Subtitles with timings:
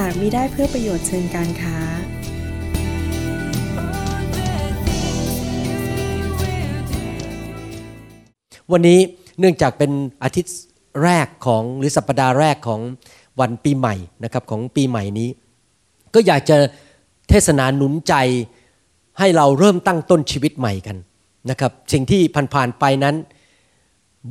[0.00, 1.76] หากมิได้เพื่อประโยชน์เชิงการค้า
[8.72, 8.98] วันนี้
[9.38, 9.90] เนื่องจากเป็น
[10.22, 10.56] อาทิตย์
[11.02, 12.80] แรกของหรือสัปปดาห์แรกของ
[13.40, 13.94] วันปีใหม่
[14.24, 15.28] นะครับของปีใหม่นี้
[16.14, 16.56] ก็อยากจะ
[17.28, 18.14] เทศนาหนุนใจ
[19.18, 20.96] ให้เราเริ่มตั้งต้นชีวิตใหม่กัน
[21.50, 22.22] นะครับสิ่งที่
[22.54, 23.16] ผ่านๆไปนั้น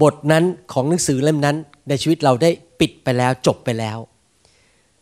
[0.02, 1.56] บทนั้นของหนังสือเล่มนั้น
[1.90, 4.00] ในชีวิตเราได้ปิดไปแล้วจบไปแล้ว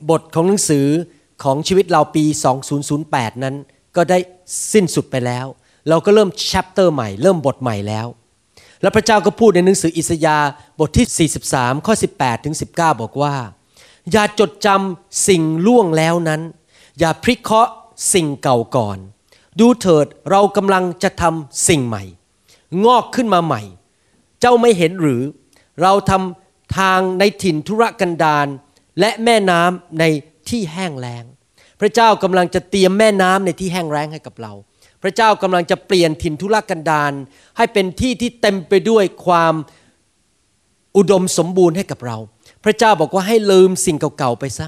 [0.10, 0.88] บทของหนังสือ
[1.44, 2.26] ของชีวิตเราปี
[2.84, 3.56] 2008 นั้น
[3.96, 4.18] ก็ได้
[4.74, 5.46] สิ้นสุดไปแล้ว
[5.90, 8.08] เราก็เริ่มแชปเตอร์ใหม่ เริ่มบทใหม่แล้ว
[8.82, 13.36] แล้วพระเจ้าก็พูดในหนังสืออิสยาห์บทที่ 43 ข้อ 18 ถึง 19 บอกว่า
[14.12, 16.42] อย่าจดจำสิ่งล่วงแล้วนั้น
[17.00, 17.72] อย่าพริเคราะห์
[18.14, 18.98] สิ่งเก่าก่อน
[19.60, 22.04] ดูเถิดเรากำลังจะทำสิ่งใหม่
[22.86, 23.62] งอกขึ้นมาใหม่
[24.40, 25.22] เจ้าไม่เห็นหรือ
[25.82, 28.48] เราทำทางในถิ่นธุรกันดาร
[29.02, 30.04] และแม่น้ำใน
[30.50, 31.24] ที่แห้งแล้ง
[31.82, 34.54] พระเจ้ากำลังจะเตรียมแม่น้ำในที่แห้งแล้งให้กับเรา
[35.04, 37.14] พระเจ้ากำลังจะเปลี่ยนถิ่นธุรกันดาร
[37.58, 39.54] ให้เป็นที่ที่เต็มไปด้วยความ
[40.98, 42.18] อุดมสมบูรณ์ให้กับเรา
[42.64, 44.68] พระเจ้าบอกว่าให้ลืมสิ่งเก่าๆไปซะ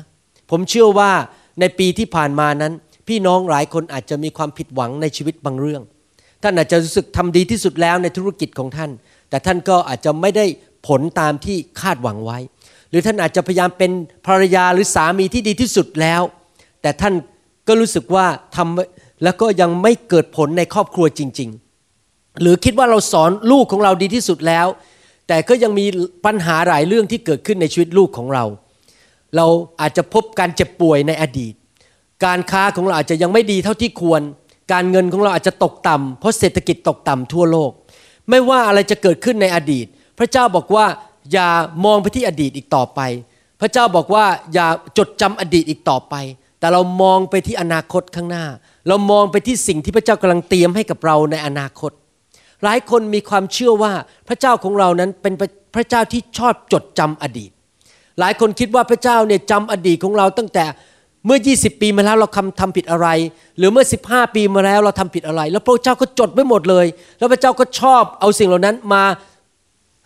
[0.49, 1.11] ผมเชื่อว่า
[1.59, 2.73] ในปีที่ผ่านมานั้น
[3.07, 5.81] พี่น้องหลายคนอาจจะมีความผิดหวังในชีวิตบางเรื่อง
[6.43, 8.91] ท่านอาจจะรู้สึกทำดีที่สุดแล้วในธุรกิจของท่าน
[9.29, 10.45] แต่ท่านก็อาจจะไม่ได้
[10.87, 12.39] ผลตามที่คาดหวังไว้
[12.93, 13.91] รือท่านอาจจะพยายามเป็น
[14.27, 16.21] ภรรยาหรือสามีที่ดีที่สุดแล้ว
[16.81, 17.13] แต่ท่าน
[17.67, 21.49] ก็รู้สึกว่าทำแล้วก็ยังไม่เกิดผลในครอบครัวจริง
[21.95, 24.67] ๆ หรือคิดว่าเราสอนลูกของเราดีที่สุดแล้ว
[25.27, 25.85] แต่ก็ยังมี
[26.25, 28.45] ปัญหาหลายเรื่องที่เกิดขึ้นในชีวิตลูกของเรา
[29.35, 29.45] เรา
[29.81, 31.53] อาจจะพบการเจ็บป่วยในอดีต
[32.25, 34.21] การค้าของเราอาจจะยังไม่ดีเท่าที่ควร
[34.71, 37.71] การเงินของเราอาจจะตกต่ำเพราะเศรษฐกิจตกต่ำทั่วโลก
[38.29, 39.85] ไม่ว่าอะไรจะเกิดขึ้นในอดีต
[40.17, 40.85] พระเจ้าบอกว่า
[41.31, 41.49] อย่า
[41.85, 42.99] มองไปที่อดีตอีกต่อไป
[43.61, 44.67] พระเจ้าบอกว่าอย่า
[44.97, 46.15] จดจำอดีตอีกต่อไป
[46.59, 48.45] แต่เรามองไปที่อนาคตข้างหน้า
[48.87, 51.91] เรามองไปที่สิ่งที่พระเจ้ากำลังเตรียมให้กับเราในอนาคต
[52.63, 53.93] หลายคนมีความเชื่อว่า
[54.27, 55.33] พระเจ้าของเรานั้นเป็น
[55.75, 57.51] พระเจ้าที่ชอบจดจำอดีต
[58.19, 60.65] หลายคนคิดว่าพระเจ้าเนี่ยจำอดีตของเราตั้งแต่
[61.25, 63.07] เมื่อ 20 ปีมาแล้วเราทำทำผิดอะไร
[63.57, 66.85] หรือเมื่อ 15 ปีมาแล้วเราทำผิดอะไร แล้วพระเจ้าก็จดไว้หมดเลย
[67.17, 69.03] แล้วพระเจ้าก็ชอบเอาสิ่งเหล่านั้นมา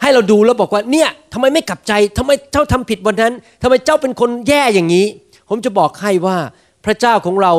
[0.01, 5.05] ให้เราดูแล้วบอกว่าเนี่ยทำไมไม่กลับใจทำไมเจ้าทำผิดวันนั้นทำไมเจ้าเป็นคนแย่อย่างนี้
[5.49, 6.37] ผมจะบอกให้ว่า
[6.85, 7.53] พระเจ้าของเรา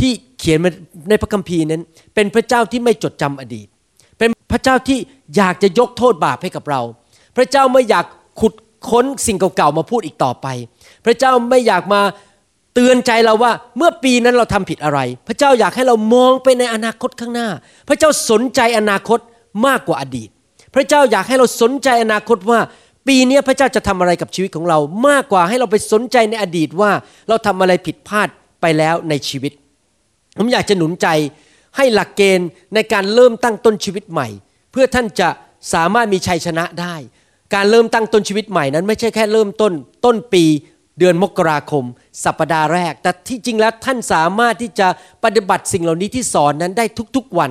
[0.00, 0.70] ที่เขียนมา
[1.08, 1.82] ในพระคัมภีร์นั้น
[2.14, 3.66] เป็นพระเจ้าที่ไม่จดจำอดีต
[4.18, 4.98] เป็นพระเจ้าที่
[5.36, 6.80] อยากจะยกโทษบาปให้กับเรา
[7.36, 8.04] พระเจ้าไม่อยาก
[8.40, 8.54] ขุด
[8.88, 10.46] ค้นสิ่งเก่าๆมาพูดอีกต่อไป
[11.04, 12.00] พระเจ้าไม่อยากมา
[12.74, 17.48] เตือนใจเราว่าเมื่อปีนั้นเราทำผิดอะไร พระเจ้าอยากให้เรามองไปในอนาคตข้างหน้า
[17.88, 19.18] พระเจ้าสนใจอนาคต
[19.66, 20.30] มากกว่าอดีต
[20.74, 22.60] พระเจ้าอยากให้เราสนใจอนาคตว่า
[23.08, 26.90] ปีนี้พระเจ้าจะทำอะไรกับชีวิตของเรา มากกว่าให้เราไปสนใจในอดีตว่า
[27.28, 28.28] เราทำอะไรผิดพลาด
[28.60, 29.52] ไปแล้วในชีวิต
[30.38, 31.08] ผมอยากจะหนุนใจ
[31.76, 34.28] ให้หลักเกณฑ์ในการเริ่มตั้งต้นชีวิตใหม่
[34.72, 35.28] เพื่อท่านจะ
[35.74, 36.94] สามารถมีชัยชนะได้
[37.54, 39.72] การเริ่มตั้งต้นชีวิตใหม่นั้น ไม่ใช่แค่เริ่มต้น
[40.04, 40.44] ต้นปี
[40.98, 41.84] เดือนมกราคม
[42.24, 44.88] สัปดาห์แรก แต่ที่จริงแล้วท่านสามารถที่จะ
[45.24, 46.84] ปฏิบัติสิ่งเหล่านี้ที่สอนนั้นได้
[47.16, 47.50] ทุกๆวัน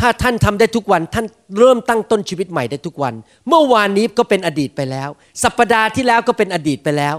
[0.00, 1.26] ถ้าท่านทำได้ทุกวันท่าน
[1.58, 3.14] เริ่มตั้งต้นชีวิตใหม่ได้ทุกวัน
[3.48, 5.08] เมื่อวานนี้ก็เป็นอดีตไปแล้ว
[5.44, 7.16] สัปดาห์ที่แล้วก็เป็นอดีตไปแล้ว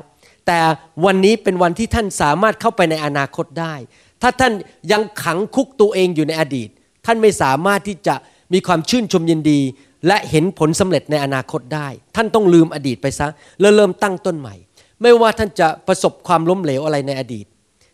[0.48, 0.60] แต่
[1.06, 3.74] วันนี้เป็นวันที่ท่านสามารถเข้าไปในอนาคตได้
[4.22, 4.54] ถ้าท่าน
[4.92, 6.70] ยังขังคุกตัวเองอยู่ในอดีต
[7.06, 8.16] ท่านไม่สามารถที่จะ
[8.54, 9.60] มีความชื่นชมยินดี
[10.08, 13.28] และเห็นผลสำเร็จในอนาคตได้ ท่านต้องลืมอดีตไปซะ
[13.62, 14.56] แล้วเริ่มตั้งต้นใหม่
[15.02, 17.46] ไม่ว่าท่านจะประสบความล้มเหลวอะไรในอดีต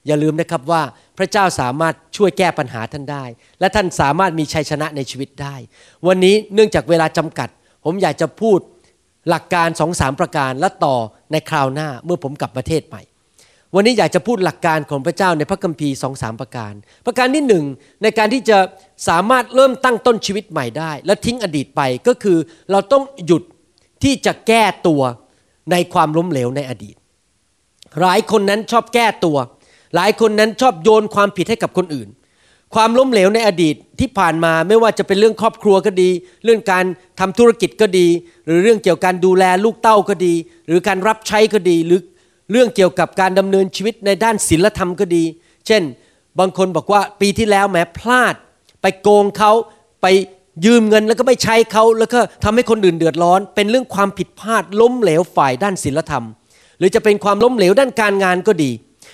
[0.08, 0.82] อย่าลืมนะครับว่า
[1.18, 3.24] พระเจ้าสามารถช่วยแก้ปัญหาท่านได้
[3.60, 5.56] และท่านสามารถมีชัยชนะในชีวิตได้
[6.08, 7.50] วันนี้เนื่องจากเวลาจำกัด
[7.86, 8.60] ผมอยากจะพูด
[9.30, 10.96] หลักการสองสามประการและต่อ
[11.32, 13.02] ในคราวหน้าเมื่อผมกลับประเทศใหม่
[13.76, 16.74] วันนี้อยากจะพูดหลักการของพระเจ้าในพระคัมภีร์สองสามประการ
[17.06, 17.66] ประการที่หนึ่ง
[18.04, 18.58] ในการที่จะ
[19.08, 22.38] สามารถเริ่มตั้งต้นชีวิตใหม่ได้ และทิ้งอดีตไปก็คือ
[22.72, 23.44] เราต้องหยุด
[24.04, 25.02] ที่จะแก้ตัว
[25.72, 26.96] ในความล้มเหลวในอดีต
[28.00, 29.38] หลายคนนั้นชอบแก้ตัว
[29.96, 32.10] หลายคนนั้นชอบโยนความผิดให้กับคนอื่น
[32.76, 36.10] ความล้มเหลวในอดีตที่ผ่านมาไม่ว่าจะเป็นเรื่องครอบครัวก็ดี
[36.44, 36.86] เรื่องการ
[37.20, 38.08] ทำธุรกิจก็ดี
[38.46, 40.34] หรือเรื่องเกี่ยวกับการดูแลลูกเต้าก็ดี
[40.68, 42.00] หรือการรับใช้ก็ดีหรือ
[42.52, 45.24] เรื่องเกี่ยวกับการดำเนินชีวิตในด้านศีลธรรมก็ดี
[45.68, 45.82] เช่น
[46.40, 48.36] บางคนบอกว่าปีที่แล้วแหมพลาด
[48.82, 49.52] ไปโกงเขา
[50.02, 50.08] ไป
[50.66, 56.26] ยืมเงินแล้วก็ไม่ใช้เขาแล้วก็ทำให้คนอื่นเดือดร้อน เป็นเรื่องความผิดพลาดล้มเหลวฝ่ายด้านศีลธรรม
[56.78, 58.72] หรือจะเป็นความล้มเหลวด้านการงานก็ดี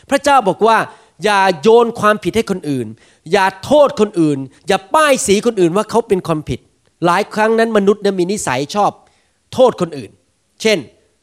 [0.09, 0.77] พระเจ้าบอกว่า
[1.23, 2.87] อย่าโยนความผิดให้คนอื่น
[3.31, 4.37] อย่าโทษคนอื่น
[4.67, 6.59] อย่าป้ายสีคนอื่นว่าเขาเป็นคนผิด
[7.05, 8.91] หลายครั้งนั้นมนุษย์มีนิสัยชอบ
[9.53, 10.11] โทษคนอื่น
[10.61, 10.77] เช่น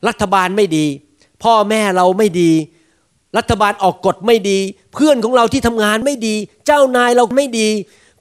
[0.08, 0.86] รัฐบาลไม่ดี
[1.42, 2.50] พ่อแม่เราไม่ดี
[3.38, 4.58] รัฐบาลออกกฎไม่ดี
[4.92, 6.34] เพื่อนของเราที่ทำงานไม่ดี
[6.66, 7.68] เจ้านายเราไม่ดี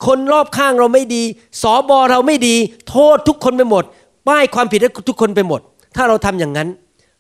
[0.06, 1.24] คนรอบข้างเราไม่ดี
[1.62, 2.56] สอบอเราไม่ดี
[2.89, 3.83] โทษทุกคนไปหมด
[4.27, 5.62] ป้ายความผิดให้ทุกคนไปหมด
[5.95, 6.69] ถ้าเราทำอย่างนั้น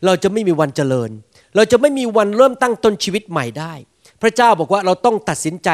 [0.05, 1.09] เราจะไม่มีวันเจริญ
[1.55, 3.73] เราจะไม่มีวันเริ่มตั้งต้นชีวิตใหม่ได้
[4.21, 5.69] พระเจ้าบอกว่าเราต้องตัดสินใจ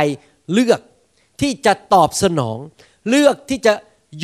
[0.53, 0.79] เลือก
[1.41, 2.57] ที่จะตอบสนอง
[3.09, 3.73] เลือกที่จะ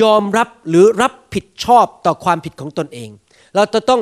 [0.01, 3.09] ยอมรับหรือรับผิดชอบต่อความผิดของตนเอง
[3.55, 4.01] เราจะต้อง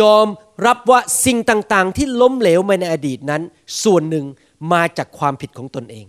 [0.00, 0.26] ยอม
[0.66, 3.42] รับว่าสิ่งต่างๆ ที่ล้มเหลวมาในอดีตนั้น
[3.82, 4.24] ส่วนหนึ่ง
[4.72, 6.06] มาจากความผิดของตนเอง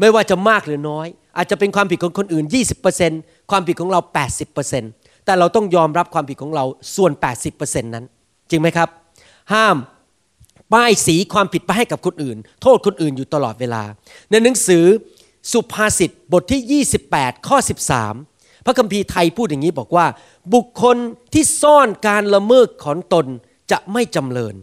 [0.00, 1.06] ไม่ว่าจะมากหรือน้อย
[1.36, 2.44] อาจจะเป็นความผิดของคนอื่น
[2.98, 4.00] 20%ความผิดของเรา
[4.62, 6.64] 80%แต่เราต้องยอมรับความผิดของเรา
[6.96, 7.12] ส่วน
[7.52, 8.04] 80%นั้น
[8.50, 8.88] จริงไหมครับ
[9.52, 9.76] ห้าม
[10.72, 13.82] ป้ายสีความผิดไปให้กับคนอื่น โทษคนอื่นอยู่ตลอดเวลา
[14.30, 14.84] ในหนังสือ
[15.52, 17.58] สุภาษิตบทที่ 28 ข้อ
[18.10, 20.06] 13 พระคัมภีร์ไทยพูดอย่างนี้บอกว่า
[20.54, 20.96] บุคคล
[21.32, 23.26] ที่ซ่อนการละเมิดของตน
[23.70, 24.54] จะไม่จำเริญ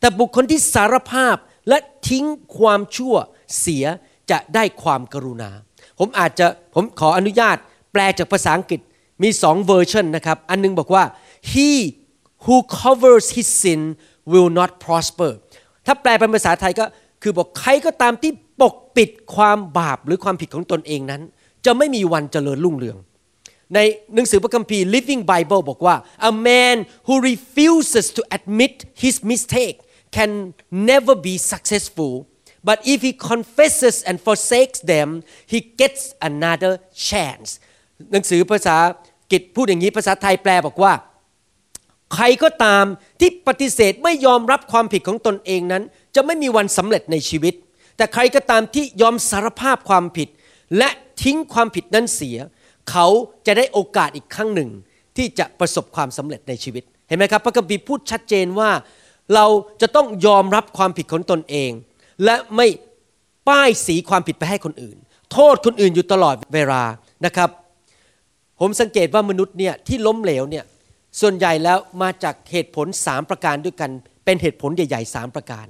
[0.00, 1.36] แต่บุคคลที่สารภาพ
[1.68, 1.78] และ
[2.08, 2.24] ทิ้ง
[2.58, 3.14] ความชั่ว
[3.60, 3.84] เสีย
[4.30, 5.50] จะได้ความกรุณา
[5.98, 7.56] ผมอาจจะผมขออนุญาต
[7.92, 8.80] แปลจากภาษาอังกฤษ
[9.22, 11.04] มีสองเวอร์ชันนะครับ อันนึงบอกว่า
[11.52, 11.70] he
[12.44, 13.80] who covers his sin
[14.32, 15.32] will not prosper
[15.88, 16.84] ถ้าแปลเป็นภาษาไทยก็
[17.22, 21.22] คือบอกใครก็ตามที่ปกปิดความบาปหรือความผิดของตนเองนั้น
[21.64, 22.96] จะไม่มีวันเจริญรุ่งเรือง
[23.74, 23.78] ใน
[24.14, 25.96] หนังสือพระคัมภีร์ Living Bible บอกว่า
[26.30, 26.76] a man
[27.06, 28.74] who refuses to admit
[29.04, 29.76] his mistake
[30.16, 30.30] can
[30.90, 32.14] never be successful
[32.68, 35.08] but if he confesses and forsakes them
[35.52, 36.72] he gets another
[37.08, 37.48] chance
[38.12, 38.76] หนังสือภาษา
[39.32, 40.92] กิจพูดอย่างนี้ภาษาไทยแปลบอกว่า
[42.14, 42.84] ใครก็ตาม
[43.20, 45.82] ที่ปฏิเสธไม่ยอมรับความผิดของตนเองนั้น
[46.14, 47.54] จะไม่มีวันสำเร็จในชีวิต
[47.96, 50.28] แต่ใครก็ตามที่ยอมสารภาพความผิด
[50.78, 50.88] และ
[51.22, 52.36] ทิ้งความผิดนั้นเสีย
[52.90, 53.06] เขา
[53.46, 54.70] จะได้โอกาสอีกครั้งหนึ่ง
[55.16, 58.70] ที่จะประสบความสำเร็จในชีวิต เห็นไหมครับ พระคัมภีร์พูดชัดเจนว่า
[59.34, 59.46] เรา
[59.80, 61.70] จะต้องยอมรับความผิดของตนเอง
[62.24, 62.66] และไม่
[63.48, 64.96] ป้ายสีความผิดไปให้คนอื่น
[65.32, 66.82] โทษคนอื่นอยู่ตลอดเวลา
[67.24, 67.50] นะครับ
[68.60, 70.64] ผมสังเกตว่ามนุษย์เนี่ยที่ล้มเหลวเนี่ย
[71.20, 73.90] ส่วนใหญ่แล้วมาจากเหตุผลสามประการด้วยกัน
[74.24, 75.66] เป็นเหตุผลใหญ่ๆสามประการ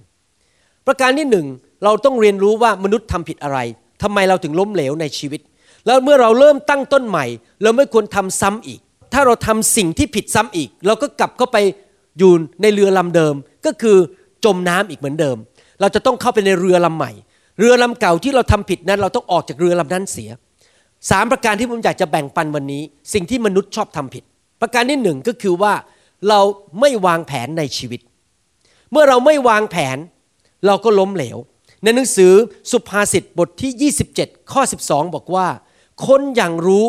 [0.87, 1.47] ประการที่หนึ่ง
[1.85, 3.59] เราต้องเรียนรู้ว่ามนุษย์ทำผิดอะไร
[4.03, 5.41] ทำไมเราถึงล้มเหลวในชีวิต
[5.87, 7.27] แล้วเมื่อเราเริ่มตั้งต้นใหม่
[7.63, 8.81] เราไม่ควรทำซ้ำอีก
[9.13, 11.57] ถ้าเราทำสิ่งที่ผิดซ้ำอีก เราก็กลับเข้าไป
[12.19, 12.33] อยู่
[12.63, 13.35] ในเรือลำเดิม
[13.67, 13.97] ก็คือ
[14.45, 15.37] จมน้ำอีกเหมือนเดิม
[15.81, 17.13] เราจะต้องเข้าไปในเรือลำใหม่
[17.59, 20.31] เรือลำเก่าที่เราทำผิดนั้น เราต้องออกจากเรือลำนั้นเสีย
[21.11, 22.83] สามประการที่ผมอยากจะแบ่งปันวันนี้
[23.13, 24.25] สิ่งที่มนุษย์ชอบทำผิด
[24.61, 25.75] ประการที่หนึ่งก็คือว่า
[26.29, 26.41] เรา
[26.81, 28.01] ไม่วางแผนในชีวิต
[28.91, 29.97] เมื่อเราไม่วางแผน
[30.67, 31.39] เราก็ล้มเหลว
[31.83, 32.33] ในหนังสือ
[32.71, 35.49] สุภาษิตบทที่ 27 ข้อ 12 บอกว่า
[36.07, 36.87] คนอย่างรู้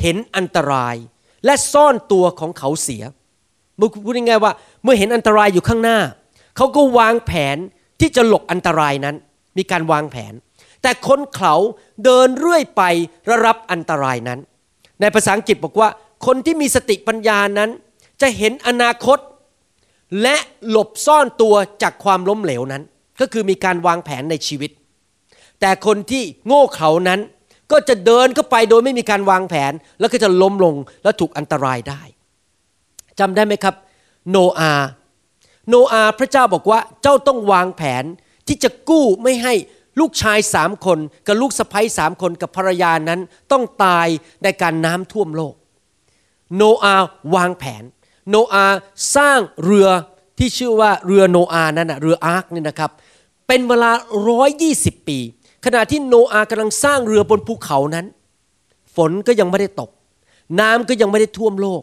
[0.00, 0.96] เห็นอันตราย
[1.44, 3.02] และซ่อนตัวของเขาเสีย
[4.04, 4.52] พูดง่ายๆว่า
[4.82, 5.98] เมื่อเห็นอันตรายอยู่ข้างหน้า
[6.56, 7.56] เขาก็วางแผน
[8.00, 9.16] ที่จะหลบอันตรายนั้น
[9.58, 10.32] มีการวางแผน
[10.82, 11.54] แต่คนเขา
[12.04, 12.82] เดินเรื่อยไป
[13.30, 14.38] ระรับอันตรายนั้น
[15.00, 15.88] ในภาษาอังกฤษบอกว่า
[16.26, 17.70] คนที่มีสติปัญญานั้น
[18.22, 19.18] จะเห็นอนาคต
[20.22, 20.36] และ
[20.68, 22.82] หลบซ่อนตัวจากความล้มเหลวนั้น
[23.20, 24.70] ก็คือมีการวางแผนในชีวิต
[25.60, 27.20] แต่คนที่โง่เขลานั้น
[27.72, 32.02] ก็จะเดินเข้าไปโดยไม่มีการวางแผน แล้วก็จะล้มลงและถูกอันตรายได้
[33.18, 33.74] จำได้ไหมครับ
[34.30, 34.72] โนอา
[35.68, 38.04] โนอาพระเจ้าบอกว่าเจ้าต้องวางแผน
[38.46, 39.54] ที่จะกู้ไม่ให้
[40.00, 43.20] ลูกชายสามคน กับลูกสะใภ้สามคนกับภรรยานั้น
[43.52, 44.08] ต้องตาย
[44.42, 45.54] ในการน้ำท่วมโลก
[46.56, 46.94] โนอา
[47.34, 47.84] วางแผน
[48.30, 48.66] โนอา
[49.16, 49.88] สร้างเรือ
[50.38, 52.90] ที่ชื่อว่าเรือโนอานั้นนะเรืออาร์คนี่นะครับ
[53.46, 53.90] เป็นเวลา
[54.28, 55.18] ร้อยยี่สิบปี
[55.64, 58.06] ขณะที่โนอากำลังสร้างเรือบนภูเขานั้น
[58.96, 59.90] ฝนก็ยังไม่ได้ตก
[60.60, 61.82] น้ำก็ยังไม่ได้ท่วมโลก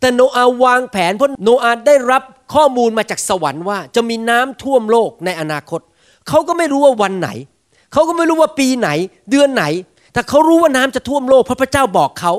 [0.00, 2.22] แต่โนอาวางแผนเพราะโนอาได้รับ
[2.54, 5.80] ข้อมูลมาจากสวรรค์ว่าจะมีน้ำท่วมโลกในอนาคต
[6.28, 7.28] เขาก็ไม่รู้ว่าวันไหน
[7.92, 8.88] เขาก็ไม่รู้ว่าปีไหน
[9.30, 9.64] เดือนไหน
[10.12, 12.32] แต่เขารู้ว่าน้ำจะท่วมโลกเพราะพระเจ้าบอกเขา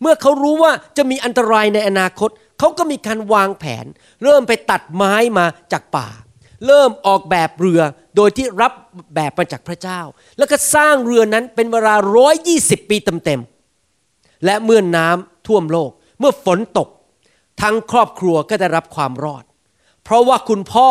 [0.00, 3.86] เมื่อเขารู้ว่าจะมีอันตรายในอนาคต เขาก็มีการวางแผน
[4.22, 6.08] เริ่มไปตัดไม้มาจากป่า
[6.66, 7.80] เริ่มออกแบบเรือ
[8.16, 8.72] โดยที่รับ
[9.14, 10.00] แบบมาจากพระเจ้า
[10.38, 16.88] แล้วก็สร้างเรือนั้นเป็นเวลาร้อยยี่สิบปีเต็มๆและเมื่อน้ำท่วมโลก เมื่อฝนตก
[17.62, 19.44] ทั้งครอบครัวก็ได้รับความรอด
[20.04, 20.90] เพราะว่าคุณพ่อ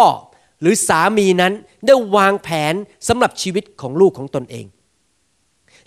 [0.61, 1.53] หรือสามีนั้น
[1.85, 2.73] ได้วางแผน
[3.07, 4.65] สำหรับชีวิตของลูกของตนเอง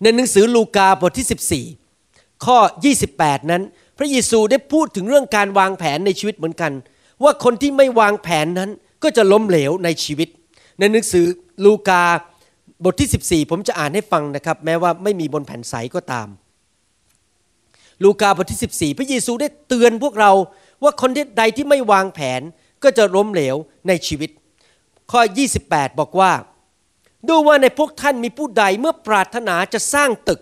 [0.03, 1.82] ในหนังสือลูกาบทที่14
[2.45, 2.59] ข้อ
[3.05, 3.63] 28 นั้น
[3.99, 6.73] พระเยซูได้พูดถึงเรื่องการวางแผนในชีวิตเหมือนกัน
[7.23, 8.71] ว่าคนที่ไม่วางแผนนั้น
[9.03, 10.29] ก็จะล้มเหลวในชีวิต
[10.79, 11.25] ในหนังสือ
[11.65, 12.03] ลูกา
[12.85, 16.29] บทที่ 14 ผมจะอ่านให้ฟังนะครับ แม้ว่าไม่มีบนแผ่นใสก็ตาม
[18.03, 20.33] ลูกาบทที่ 14 พระเยซูได้เตือนพวกเรา
[20.83, 22.41] ว่าคนใดที่ไม่วางแผน
[22.83, 23.57] ก็จะล้มเหลว
[23.89, 24.31] ในชีวิต
[25.13, 25.21] ข้อ
[25.63, 26.33] 28 บอกว่า
[27.29, 30.41] ดูว่าในพวกท่านมีผู้ใดเมื่อปรารถนาจะสร้างตึก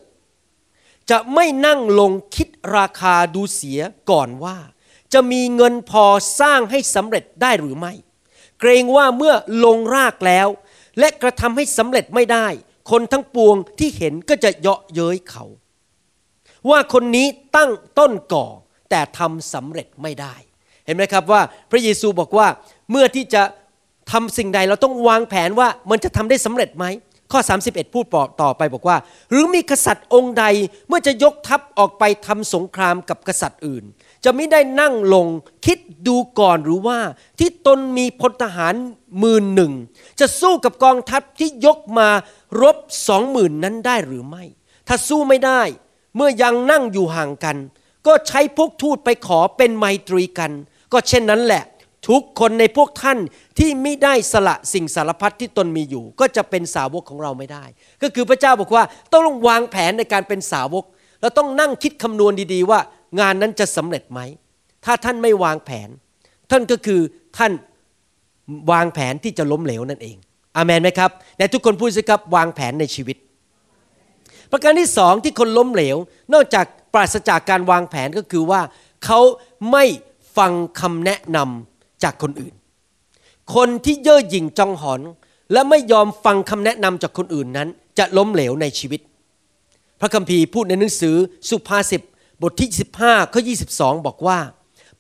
[1.11, 4.57] จะไม่นั่งลงคิดราคาดูเสียก่อนว่า
[5.13, 6.05] จะมีเงินพอ
[6.41, 7.93] สร้างให้สำเร็จได้หรือไม่
[8.61, 10.49] เกรงว่าเมื่อลงรากแล้ว
[10.99, 12.47] และกระทำให้สำเร็จไม่ได้
[12.91, 15.45] คนทั้งปวงที่เห็นก็จะเยาะเย้ยเขา
[16.71, 17.27] ว่าคนนี้
[17.57, 18.47] ตั้งต้นก่อ
[18.91, 20.35] แต่ทำสำเร็จไม่ได้
[20.87, 22.47] เห็นไหมครับว่าพระเยซูบอกว่า
[22.91, 23.43] เมื่อที่จะ
[24.13, 26.85] ทำสิ่งใดเราต้องวางแผนว่ามันจะทำได้สำเร็จไหม
[27.33, 28.07] ข้อ 31 พูด
[28.43, 28.97] ต่อไปบอกว่า
[29.31, 30.45] หรือมีกษัตริย์องค์ใด
[30.89, 33.85] เมื่อจะยกทัพออกไปทำสงครามกับกษัตริย์อื่น
[34.25, 35.27] จะไม่ได้นั่งลง
[35.67, 36.99] คิดดูก่อนหรือว่า
[37.39, 38.75] ที่ตนมีพลทหาร
[39.19, 39.73] หมื่นหนึ่ง
[40.21, 42.09] จะสู้กับกองทัพที่ยกมา
[42.63, 42.77] รบ
[43.09, 44.45] สองหมื่นนั้นได้หรือไม่
[44.89, 45.63] ถ้าสู้ไม่ได้
[46.17, 47.57] เมื่อยังนั่งอยู่ห่างกัน
[48.07, 50.53] ก็ใช้พวกทูตไปขอเป็นไมตรีกัน
[50.93, 51.65] ก็เช่นนั้นแหละ
[52.09, 53.19] ทุกคนในพวกท่าน
[53.59, 57.65] ที่ไม่ได้สละสิ่งสารพัดที่ตนมีอยู่ ก็จะเป็นสาวกของเราไม่ได้
[58.03, 60.85] ก็คือพระเจ้าบอกว่าต้องลงวางแผนในการเป็นสาวก
[61.21, 62.81] เราต้องนั่งคิดคำนวณดีๆ ว่า
[63.21, 64.21] งานนั้นจะสำเร็จไหม
[64.85, 65.89] ถ้าท่านไม่วางแผน
[66.51, 67.01] ท่านก็คือ
[67.39, 67.53] ท่าน
[68.73, 70.17] วางแผนที่จะล้มเหลวนั่นเอง
[70.57, 73.17] อามนไหมครับแต่ทุกคนพูดสิครับวางแผนในชีวิต
[74.51, 75.97] ประการที่สองที่คนล้มเหลว
[76.35, 78.61] นอกจากปราศจากการวางแผนก็คือว่า
[79.05, 79.21] เขา
[79.73, 79.85] ไม่
[80.37, 81.70] ฟังคำแนะนำ
[82.05, 82.55] จากคนอื่น
[83.55, 85.01] คนที่เย่อหยิ่งจองหอน
[85.53, 89.01] และไม่ยอมฟังคำแนะนำจากคนอื่นนั้น จะล้มเหลวในชีวิต
[90.01, 91.17] พระคัมภีร์พูดในหนังสือ
[91.49, 92.03] สุภาษิต
[92.43, 93.43] บทที่ 15ข้อ
[93.75, 94.39] 22 บอกว่า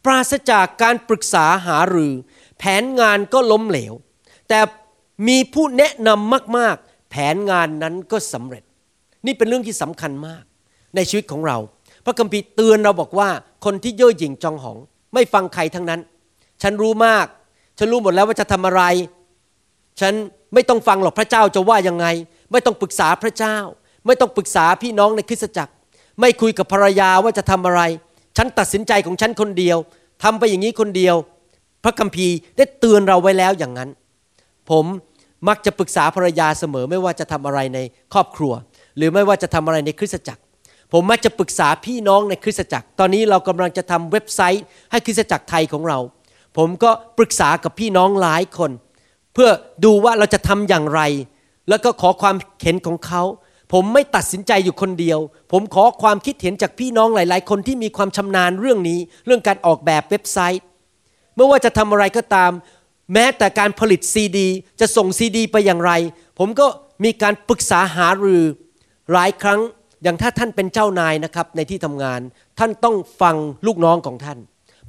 [0.05, 2.13] ปราศจากการปรึกษาหารือ
[2.59, 3.95] แผนงานก็ล้มเหลว
[4.49, 4.61] แต่
[5.29, 8.63] มีผู้แนะนำมาก ๆ แผนงานนั้นก็สำเร็จ
[9.27, 10.43] นี่เป็นเรื่องที่สำคัญมาก
[10.97, 11.59] ในชีวิตของเรา
[12.05, 13.29] พระคัมภีร์เตือนเราบอกว่า
[13.65, 14.79] คนที่เย่อหยิ่งจองหอง
[15.15, 16.01] ไม่ฟังใครทั้งนั้น
[16.63, 17.27] ฉันรู้มาก
[17.79, 18.83] ฉันรู้หมดแล้วว่าจะทำอะไร
[20.01, 20.15] ฉัน
[20.55, 22.07] ไม่ต้องฟังหรอกพระเจ้าจะว่ายังไง
[22.53, 23.57] ไม่ต้องปรึกษาพระเจ้า
[24.07, 25.73] ไม่ต้องปรึกษาพี่น้องในคริสตจักร
[26.21, 27.81] ไม่คุยกับภรรยาว่าจะทำอะไร
[28.37, 29.79] ฉันตัดสินใจของฉันคนเดียว
[30.23, 31.17] ทำไปอย่างนี้คนเดียว
[31.85, 33.91] พระคัมภีร์ได้เตือนเราไว้แล้วอย่างนั้น
[34.71, 34.85] ผม
[35.49, 37.79] มักจะปรึกษาภรรยาเสมอไม่ว่าจะทำอะไรใน
[38.13, 38.53] ครอบครัว
[38.97, 40.43] หรือไม่ว่าจะทำอะไรในคริสตจักร
[40.93, 45.99] ผมมักจะปรึกษาพี่น้องในคริสตจักร ตอนนี้เรากำลังจะทำเว็บไซต์ให้คริสตจักรไทยของเรา
[46.57, 48.71] ผมก็ปรึกษากับพี่น้องหลายคน
[49.35, 49.51] เพื่อ
[49.85, 51.01] ดูว่าเราจะทำอย่างไร
[51.69, 53.23] แล้วก็ขอความเห็นของเขา
[53.73, 55.19] ผมไม่ตัดสินใจอยู่คนเดียว
[55.53, 60.63] ผมขอความคิดเห็นจากพี่น้องหลาย ๆ คนที่มีความชำนาญเรื่องนี้ เรื่องการออกแบบเว็บไซต์
[61.35, 62.51] ไม่ว่าจะทำอะไรก็ตาม
[63.13, 64.49] แม้แต่การผลิตซีดี
[64.81, 65.93] จะส่งซีดี ไปอย่างไร
[66.39, 66.67] ผมก็
[67.05, 68.45] มีการปรึกษาหารือ
[69.13, 69.61] หลายครั้ง
[70.03, 72.21] อย่างถ้าท่านเป็นเจ้านายนะครับในที่ทำงาน
[72.59, 74.39] ท่านต้องฟังลูกน้องของท่าน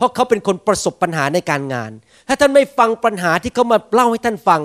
[0.02, 1.92] เพราะเขาเป็นคนประสบปัญหาในการงาน
[2.28, 4.62] ถ้าท่านไม่ฟังปัญหาที่เขามาเล่าให้ท่านฟัง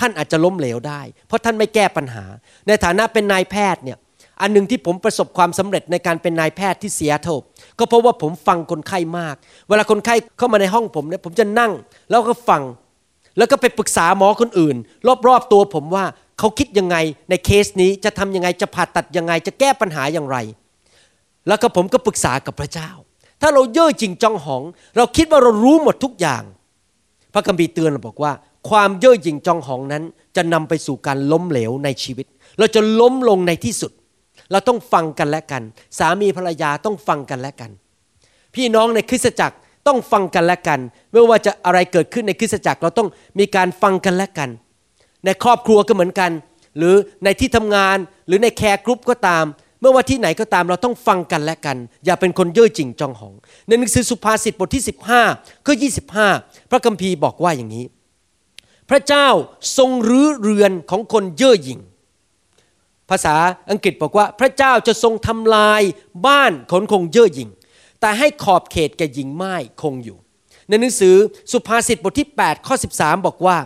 [0.00, 2.24] ท่านอาจจะล้มเหลวได้ เพราะท่านไม่แก้ปัญหา
[2.66, 3.98] ในฐานะเป็นนายแพทย์เนี่ย
[4.40, 7.42] อันหนึ่งที่ผมประสบความสำเร็จในการเป็นนายแพทย์ที่เสียเทบ
[7.78, 9.36] ก็เพราะว่าผมฟังคนไข้มาก
[9.68, 11.72] เวลาคนไข้เข้ามาในห้องผมเนี่ยผมจะนั่ง
[12.10, 12.62] แล้วก็ฟัง
[13.38, 14.76] แล้วก็ไปปรึกษาหมอคนอื่น
[15.28, 16.04] รอบๆตัวผมว่า
[16.38, 16.96] เขาคิดยังไง
[17.30, 20.36] ในเคสนี้จะทำยังไงจะผ่าตัดยังไงจะแก้ปัญหาอย่างไร
[21.48, 22.90] แล้วก็ผมก็ปรึกษากับพระเจ้า
[23.40, 24.62] ถ้าเราเย่อจริงจองหอง
[24.96, 26.42] เราคิดว่าเรารู้หมดทุกอย่าง
[27.34, 28.32] พระคัมภีร์เตือนเราบอกว่า
[28.68, 30.02] ความเย่อหยิ่งจองหองนั้น
[30.36, 32.26] จะนำไปสู่การล้มเหลวในชีวิต
[32.58, 33.92] เราจะล้มลงในที่สุด
[34.52, 35.62] เราต้องฟังกันและกัน
[35.98, 37.70] สามีภรรยาต้องฟังกันและกัน
[38.54, 40.80] พี่น้องในคริสตจักรต้องฟังกันและกัน
[41.12, 44.50] ไม่ว่าจะอะไรเกิดขึ้นในคริสตจักรเราต้องมีการฟังกันและกัน
[45.24, 46.30] ในครอบครัวก็เหมือนกัน
[46.78, 49.44] หรือในที่ทำงานหรือในแคร์กรุ๊ปก็ตาม
[49.80, 53.34] เมื่อว่าที่ไหนก็ตามเราต้องฟังกันและกัน อย่าเป็นคนเย่อหยิ่งจองหอง
[53.66, 54.84] ในหนังสือสุภาษิตบทที่
[55.24, 55.74] 15ข้อ
[56.22, 57.84] 25 พระคัมภีร์บอกว่าอย่างนี้
[58.90, 59.28] พระเจ้า
[59.76, 61.80] ทรงรื้อเรือนของคนเย่อหยิ่ง
[63.10, 63.34] ภาษา
[63.70, 65.82] อังกฤษบอกว่า พระเจ้าจะทรงทำลาย
[66.26, 67.50] บ้านคนคงเย่อหยิ่ง
[68.00, 70.18] แต่ให้ขอบเขตแก่หญิงไม้คงอยู่
[70.68, 71.16] ในหนังสือ
[71.52, 73.56] สุภาษิตบทที่8ข้อ13 บอกว่า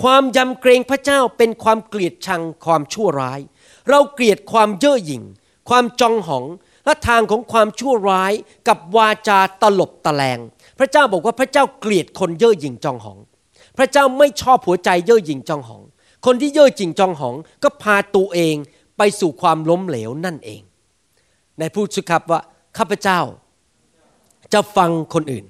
[0.00, 3.40] ความยำเกรงพระเจ้าเป็นความเกลียดชังความชั่วร้าย
[3.88, 5.22] เราเกลียดความเย่อหยิ่ง
[5.68, 6.44] ความจองหอง
[6.84, 8.32] และทางของความชั่วร้าย
[8.68, 10.38] กับวาจาตลบตะแลง
[10.78, 13.18] พระเจ้าบอกว่าพระเจ้าเกลียดคนเย่อหยิ่งจองหอง
[13.78, 15.82] พระเจ้าไม่ชอบหัวใจเย่อหยิ่งจองหอง
[16.26, 18.56] คนที่เย่อหยิ่งจองหองก็พาตัวเอง
[18.98, 20.60] ไปสู่ความล้มเหลวนั่นเอง
[21.58, 22.40] ในพูดสุครับว่า
[22.78, 23.20] ข้าพเจ้า
[24.52, 25.44] จะฟังคนอื่น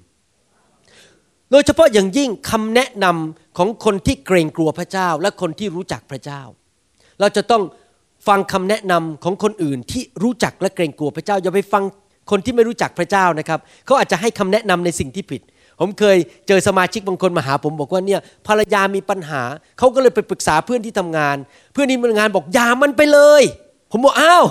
[1.50, 6.42] โดยเฉพาะอย่างยิ่งคำแนะนำของคนที่เกรงกลัวพระเจ้าและคนที่รู้จักพระเจ้า
[7.20, 7.62] เราจะต้อง
[8.28, 11.82] ฟังคำแนะนำของคนอื่นที่รู้จักและเกรงกลัวพระเจ้า อย่าไปฟัง
[12.30, 15.42] คนที่ไม่รู้จักพระเจ้านะครับเขาอาจจะให้คำแนะนำในสิ่งที่ผิด
[15.80, 16.16] ผมเคย
[16.49, 19.42] เจอสมาชิกบางคนมาหาผมบอกว่าเนี่ยภรรยามีปัญหา
[19.78, 21.37] เขาก็เลยไปปรึกษาเพื่อนที่ทำงาน
[21.73, 23.42] เพื่อนที่ทำงานบอกอย่ามันไปเลย
[23.92, 24.44] ผมบอกอ้าว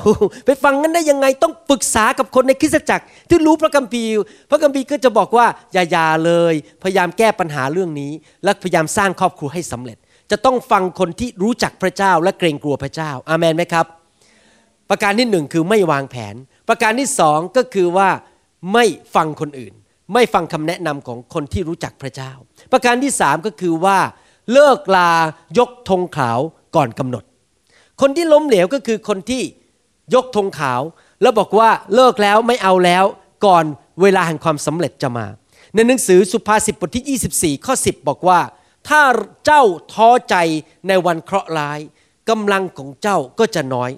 [0.46, 4.14] ไปฟังงั้นได้ยังไงต้องปรึกษากับคนในคริสตจักร ที่รู้พระคัมภีร์
[4.50, 6.54] พระคัมภีร์ก็จะบอกว่าอย่าอย่าเลย
[6.84, 8.12] พยายามแก้ปัญหาเรื่องนี้
[8.44, 9.98] และพยายามสร้างครอบครัวให้สำเร็จ
[10.32, 13.86] จะต้องฟังคนที่รู้จักพระเจ้าและเกรงกลัวพระเจ้า อาเมนไหมครับ
[14.90, 16.36] ประการที่หนึ่งคือไม่วางแผน
[16.70, 18.10] ประการที่สองก็คือว่า
[18.74, 19.74] ไม่ฟังคนอื่น
[20.14, 22.32] ไม่ฟังคำแนะนำของคนที่รู้จักพระเจ้า
[22.72, 23.98] ประการที่สามก็คือว่า
[24.54, 25.12] เลิกลา
[25.58, 26.40] ยกธงขาว
[26.76, 27.24] ก่อนกำหนด
[28.02, 29.42] คนที่ล้มเหลวก็คือคนที่
[30.16, 30.82] ยกธงขาว
[31.22, 33.04] แล้วบอกว่าเลิกแล้วไม่เอาแล้ว
[33.46, 33.66] ก่อน
[34.02, 35.26] เวลาแห่งความสำเร็จจะมา
[35.76, 38.40] ในหนังสือสุภาษิตบทที่ 24 ข้อ 10 บอกว่า
[38.90, 39.02] ถ้า
[39.46, 39.64] เจ้า
[39.94, 40.36] ท้อใจ
[40.88, 41.80] ในวันเคราะห์ร้าย
[42.30, 43.92] กำลังของเจ้าก็จะน้อย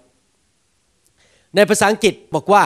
[1.55, 2.63] ในภาษาอังกฤษบอกว่า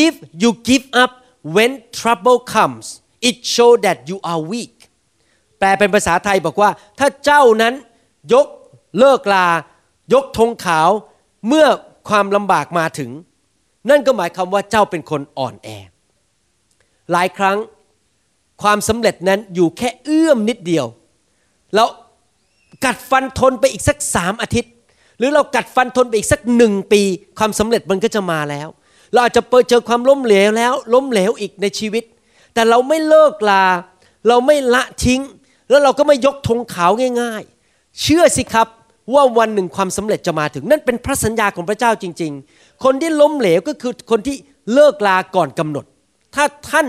[0.00, 1.12] if you give up
[1.54, 2.86] when trouble comes
[3.28, 4.76] it show that you are weak
[5.58, 7.74] แปลเป็นภาษาไทยบอกว่า ถ้าเจ้านั้น
[8.34, 8.46] ยก
[8.98, 9.46] เลิกลา
[10.12, 10.88] ยกธงขาว
[11.48, 11.66] เมื่อ
[12.08, 13.10] ความลำบากมาถึง
[13.90, 15.68] นั่นก็หมายความว่าเจ้าเป็นคนอ่อนแอ
[17.12, 17.58] หลายครั้ง
[18.62, 20.86] ความสำเร็จนั้นอยู่แค่เอื้อมนิดเดียว
[21.74, 21.88] แล้ว
[22.84, 24.72] กัดฟันทนไปอีกสักสามอาทิตย์
[25.18, 27.02] หรือเรากัดฟันทนไปอีกสักหนึ่งปี
[27.38, 28.68] ความสำเร็จมันก็จะมาแล้ว
[29.12, 32.04] เราอาจจะเจอความล้มเหลวแล้ว ล้มเหลวอีกในชีวิต
[32.54, 33.64] แต่เราไม่เลิกลา
[34.28, 35.20] เราไม่ละทิ้ง
[35.70, 38.68] แล้วเราก็ไม่ยกธงขาวง่าย ๆ เชื่อสิครับ
[39.14, 44.36] ว่าวันหนึ่งความสำเร็จจะมาถึง นั่นเป็นพระสัญญาของพระเจ้าจริง ๆ คนที่ล้มเหลวก็คือคนที่
[44.74, 45.84] เลิกลาก่อนกำหนด
[46.34, 46.86] ถ้าท่าน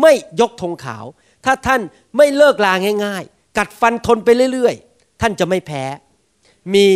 [0.00, 1.04] ไม่ยกธงขาว
[1.44, 1.80] ถ้าท่าน
[2.16, 2.72] ไม่เลิกลา
[3.04, 5.82] ง่ายๆ กัดฟันทนไปเรื่อยๆ ท่านจะไม่แพ้
[6.74, 6.86] มี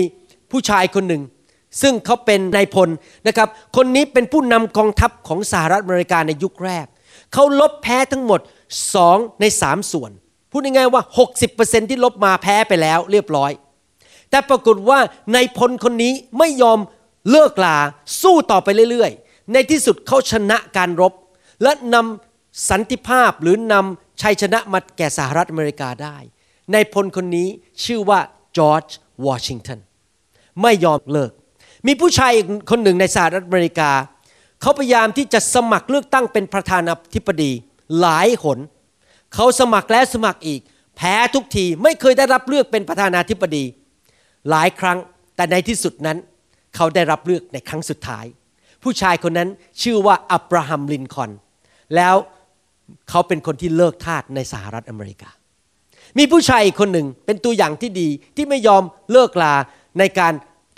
[0.51, 1.23] ผู้ชายคนหนึ่ง
[1.83, 2.88] ซึ่งเขาเป็นนายพล
[3.27, 6.87] นะครับ คนนี้เป็นผู้นำกองทัพของสหรัฐอเมริกาในยุคแรก
[7.33, 8.40] เขาลบแพ้ทั้งหมด
[8.94, 10.11] สองในสามส่วน
[10.51, 11.03] พูดง่ายๆว่า
[11.47, 13.53] 60%ที่ลบมาแพ้ไปแล้วเรียบร้อย
[14.31, 14.99] แต่ปรากฏว่า
[15.35, 16.79] นายพลคนนี้ไม่ยอม
[17.31, 17.79] เลิกลา
[18.23, 21.12] สู้ต่อไปเรื่อยๆ ในที่สุดเขาชนะการรบ
[21.62, 26.16] และนำสันติภาพหรือนำชัยชนะมาแก่สหรัฐอเมริกาได้
[26.75, 27.49] นายพลคนนี้
[27.85, 28.21] ชื่อว่า
[28.57, 28.87] จอร์จ
[29.27, 29.79] วอชิงตัน
[30.63, 31.33] ไม่ยอมเลิก
[31.87, 32.33] มีผู้ชาย
[32.71, 33.91] คนหนึ่งในสหรัฐอเมริกา
[34.61, 37.53] เขาพยายามที่จะสมัครเลือกตั้งเป็นประธานาธิบดี
[38.01, 38.59] หลายหน
[39.35, 40.61] เขาสมัครแล้วสมัครอีก
[40.97, 43.65] แพ้ทุกทีไม่เคยได้รับเลือกเป็นประธานาธิบดี
[44.51, 44.99] หลายครั้ง
[45.37, 46.19] แต่ในที่สุดนั้น
[46.77, 48.25] เขาได้รับเลือกในครั้งสุดท้าย
[48.83, 49.49] ผู้ชายคนนั้น
[49.83, 51.31] ชื่อว่าอับราฮัมลินคอน
[51.97, 52.15] แล้ว
[53.09, 55.31] เขาเป็นคนที่เลิกทาสในสหรัฐอเมริกา
[56.18, 59.55] มีผู้ชายอีกคนหนึ่งเป็นตัวอย่างที่ดีที่ไม่ยอมเลิกลา
[59.99, 60.33] ในการ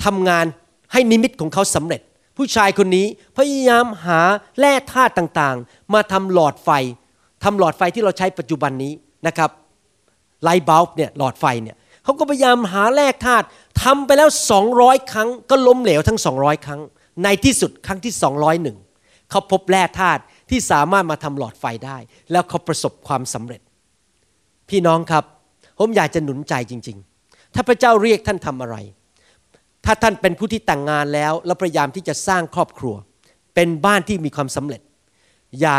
[0.04, 0.44] ทำงาน
[0.92, 2.00] ให้นิมิตของเขาสำเร็จ
[2.36, 4.20] ผู้ชายคนนี้พยายามหา
[4.58, 6.70] แร่ธาตุต่างๆ มาทำหลอดไฟ
[7.44, 8.92] ทำหลอดไฟที่เราใช้ปัจจุบันนี้
[9.26, 9.50] นะครับ
[10.42, 13.46] ไลท์บัลบ์เนี่ยหลอดไฟเนี่ยเขาก็พยายามหาแร่ธาตุ
[13.82, 14.28] ทำไปแล้ว
[14.70, 16.80] 200 ครั้ง ก็ล้มเหลวทั้ง 200 ครั้ง
[17.24, 18.12] ในที่สุดครั้งที่
[18.72, 21.98] 201เขาพบแร่ธาตุที่สามารถมาทำหลอดไฟได้
[22.32, 23.60] แล้วเขาประสบความสำเร็จ
[24.70, 25.24] พี่น้องครับ
[25.78, 28.76] ผมอยากจะหนุนใจจริง ๆ ถ้าพระเจ้าเรียกท่านทำอะไร
[29.84, 32.94] ถ้าท่านเป็นผู้ที่แต่งงานแล้ว แล้วพยายามที่จะสร้างครอบครัว
[33.54, 34.82] เป็นบ้านที่มีความสำเร็จ
[35.60, 35.78] อย่า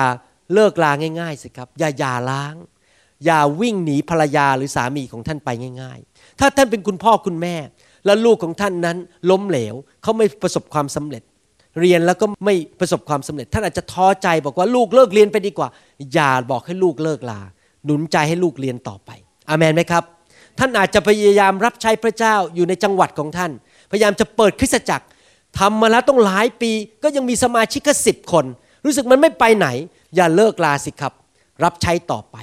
[0.54, 2.56] เลิกลาง่าย ๆสิครับ อย่าอย่าล้าง
[3.26, 5.50] อย่าวิ่งหนีภรรยาหรือสามีของท่านไป
[5.82, 7.56] ง่าย ๆ ถ้าท่านเป็นคุณพ่อคุณแม่
[8.06, 8.98] แล้วลูกของท่านนั้น
[9.30, 11.24] ล้มเหลวเขาไม่ประสบความสำเร็จ
[11.80, 15.70] เรียนแล้วก็ไม่ประสบความสำเร็จ ท่านอาจจะท้อใจบอกว่าลูกเลิกเรียนไปดีกว่า
[16.14, 17.42] อย่าบอกให้ลูกเลิกลา
[17.86, 19.10] หนุนใจให้ลูกเรียนต่อไป
[19.50, 20.04] อามนไหมครับ
[20.60, 23.52] ท่านอาจจะพยายามรับใช้พระเจ้าอยู่ในจังหวัดของท่าน
[23.92, 25.06] พยายามจะเปิดคริสตจักร
[25.60, 26.72] ทำมาแล้วต้องหลายปี
[27.04, 28.46] ก็ยังมีสมาชิกแค่สิบคน
[28.86, 29.68] รู้สึกมันไม่ไปไหน
[30.16, 31.14] อย่าเลิกลาสิครับ
[31.64, 32.38] รับใช้ต่อไป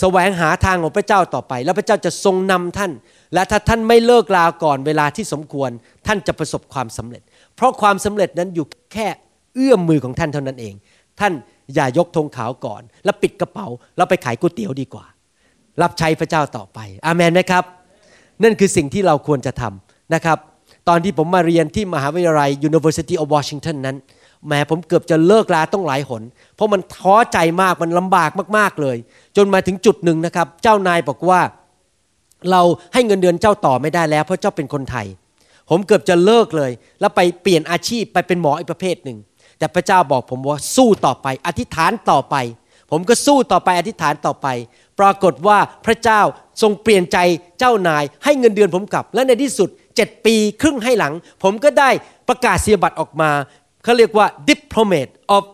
[0.00, 2.92] แสวงหาทางของพระเจ้าต่อไป แล้วพระเจ้าจะทรงนำท่าน
[3.34, 5.70] และถ้าท่านไม่เลิกลาก่อนเวลาที่สมควร
[6.06, 7.22] ท่านจะประสบความสำเร็จ
[7.56, 9.08] เพราะความสำเร็จนั้นอยู่แค่
[9.54, 10.74] เอื้อมมือของท่านเท่านั้นเอง
[11.20, 11.32] ท่าน
[11.74, 15.06] อย่ายกธงขาวก่อน แล้วปิดกระเป๋า แล้วไปขายก๋วยเตี๋ยวดีกว่า
[15.82, 17.64] รับใช้พระเจ้าต่อไปอาเมนไหมครับ
[18.42, 20.38] นั่นคือสิ่งที่เราควรจะทำนะครับ
[20.88, 23.96] ตอนที่ผมมาเรียนที่มหาวิทยาลัย University of Washington นั้น
[24.48, 26.22] แม้ผมเกือบจะเลิกลาต้องหลายหน
[26.54, 28.96] เพราะมันท้อใจมากมันลำบากมากๆเลย
[29.36, 31.40] จนมาถึงจุดหนึ่งนะครับ เจ้านายบอกว่า
[32.50, 35.06] เราให้เงินเดือนเจ้าต่อไม่ได้แล้ว เพราะเจ้าเป็นคนไทย
[35.70, 39.18] ผมเกือบจะเลิกเลย แล้วไปเปลี่ยนอาชีพไปเป็นหมออีกประเภทหนึ่ง
[39.58, 42.36] แต่พระเจ้าบอกผมว่าสู้ต่อไป อธิษฐานต่อไป
[42.90, 44.46] ผมก็สู้ต่อไปอธิษฐานต่อไป
[45.00, 46.20] ปรากฏว่าพระเจ้า
[46.62, 47.18] ทรงเปลี่ยนใจ
[47.58, 51.90] เจ้านาย ให้เงินเดือนผมกลับ และในที่สุด7ปีครึ่งให้หลัง ผมก็ได้
[52.28, 53.30] ประกาศเสียบัตรออกมา
[53.84, 55.44] เขาเรียกว่า diplomat of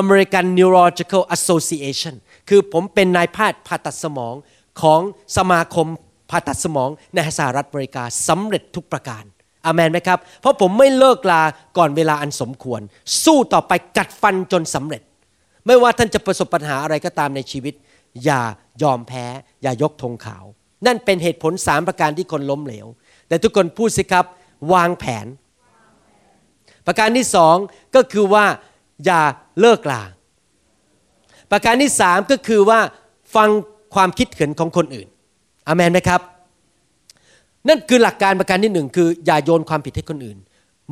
[0.00, 2.14] American Neurological Association
[2.48, 4.34] คือผมเป็นนายแพทย์ผ่าตัดสมอง
[4.80, 5.00] ของ
[5.36, 5.86] สมาคม
[6.30, 9.24] ผ่าตัดสมองในสหรัฐอเมริกาสำเร็จทุกประการ
[9.66, 11.42] อามนไหมครับ เพราะผมไม่เลิกลา
[11.76, 12.80] ก่อนเวลาอันสมควร
[13.24, 15.02] สู้ต่อไปกัดฟันจนสำเร็จ
[15.66, 17.74] ไม่ว่าท่านจะประสบปัญหาอะไรก็ตามในชีวิต
[18.24, 18.42] อย่า
[18.82, 19.24] ยอมแพ้
[19.62, 20.44] อย่ายกธงขาว
[20.86, 22.86] นั่นเป็นเหตุผลสามประการที่คนล้มเหลว
[23.28, 24.24] แต่ทุกคนพูดสิครับ
[24.72, 25.26] วางแผน
[26.86, 27.56] ประการที่สอง
[27.94, 28.44] ก็คือว่า
[29.04, 29.20] อย่า
[29.60, 30.02] เลิกลา
[31.50, 32.80] ประการที่สามก็คือว่า
[33.36, 33.48] ฟัง
[33.94, 35.08] ความคิดเห็นของคนอื่น
[35.68, 36.20] อามนไหมครับ
[37.68, 40.38] นั่นคือหลักการประการที่หนึ่งคืออย่าโยนความผิดให้คนอื่น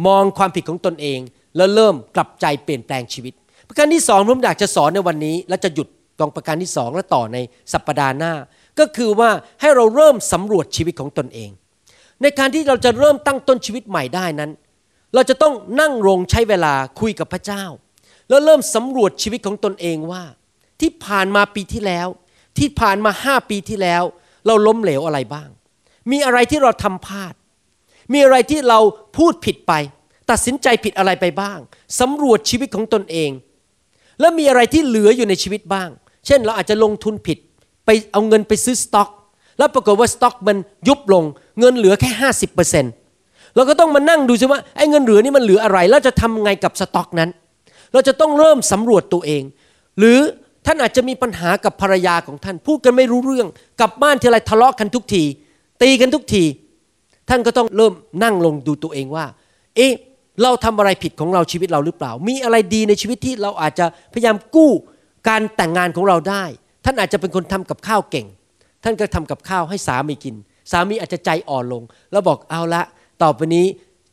[0.06, 1.18] มองความผิดของตนเอง
[1.56, 3.34] แล้วเริ่มกลับใจเปลี่ยนแปลงชีวิต
[3.68, 7.38] ประการที่สองผมอยากจะสอนในวันนี้ และจะหยุดตรงประการที่สองและต่อใน
[7.72, 8.32] สัปปดาห์หน้า
[8.78, 11.50] ก็คือว่าให้เราเริ่มสำรวจชีวิตของตนเอง
[12.22, 14.50] ในการที่เราจะเริ่มตั้งต้นชีวิตใหม่ได้นั้น
[15.14, 17.64] เราจะต้องนั่งลงใช้เวลาคุยกับพระเจ้า
[18.28, 20.22] แล้วเริ่มสำรวจชีวิตของตนเองว่า
[20.80, 22.08] ที่ผ่านมาปีที่แล้ว
[22.58, 24.02] ที่ผ่านมาห้าปีที่แล้ว
[24.46, 25.48] เราล้มเหลวอะไรบ้าง
[26.12, 27.34] มีอะไรที่เราทำพลาด
[28.12, 28.78] มีอะไรที่เรา
[29.16, 29.72] พูดผิดไป
[30.30, 31.58] ตัดสินใจผิดอะไรไปบ้าง
[32.00, 33.30] สำรวจชีวิตของตนเอง
[34.20, 35.88] แล้วมีอะไรที่เหลืออยู่ในชีวิตบ้าง
[36.26, 37.38] เช่นเราอาจจะลงทุนผิด
[37.86, 39.08] ไปเอาเงินไปซื้อสต็อก
[39.58, 40.56] แล้วปรากฏว่าสต็อกมัน
[40.88, 41.24] ยุบลง
[41.60, 42.92] เงินเหลือแค่ห้าสิบเปอร์เซ็นต์
[43.54, 47.30] เราก็ต้องมานั่งดูซิว่าไอ้เงินเหลือนี่มันเหลืออะไร แล้วจะทำไงกับสต็อกนั้น
[47.92, 49.42] เราจะต้องเริ่มสำรวจตัวเอง
[49.98, 50.18] หรือ
[50.66, 53.48] ท่านอาจจะมีปัญหากับภรรยาของท่าน พูดกันไม่รู้เรื่อง
[53.80, 55.24] กลับบ้านทีไรทะเลาะกันทุกที
[55.82, 56.44] ตีกันทุกที
[57.28, 59.26] ท่านก็ต้องเริ่มนั่งลงดูตัวเองว่า
[59.76, 59.92] เอ๊ะ
[60.42, 64.70] เราทำอะไรผิดของเราชีวิตเราหรือเปล่า มีอะไรดีในชีวิตที่เราอาจจะพยายามกู้
[65.28, 66.44] การแต่งงานของเราได้
[66.84, 68.26] ท่านอาจจะเป็นคนทำกับข้าวเก่ง
[68.84, 70.36] ท่านก็ทำกับข้าวให้สามีกิน
[70.72, 72.82] สามีอาจจะใจอ่อนลง แล้วบอกเอาละ
[73.22, 73.66] ต่อไปนี้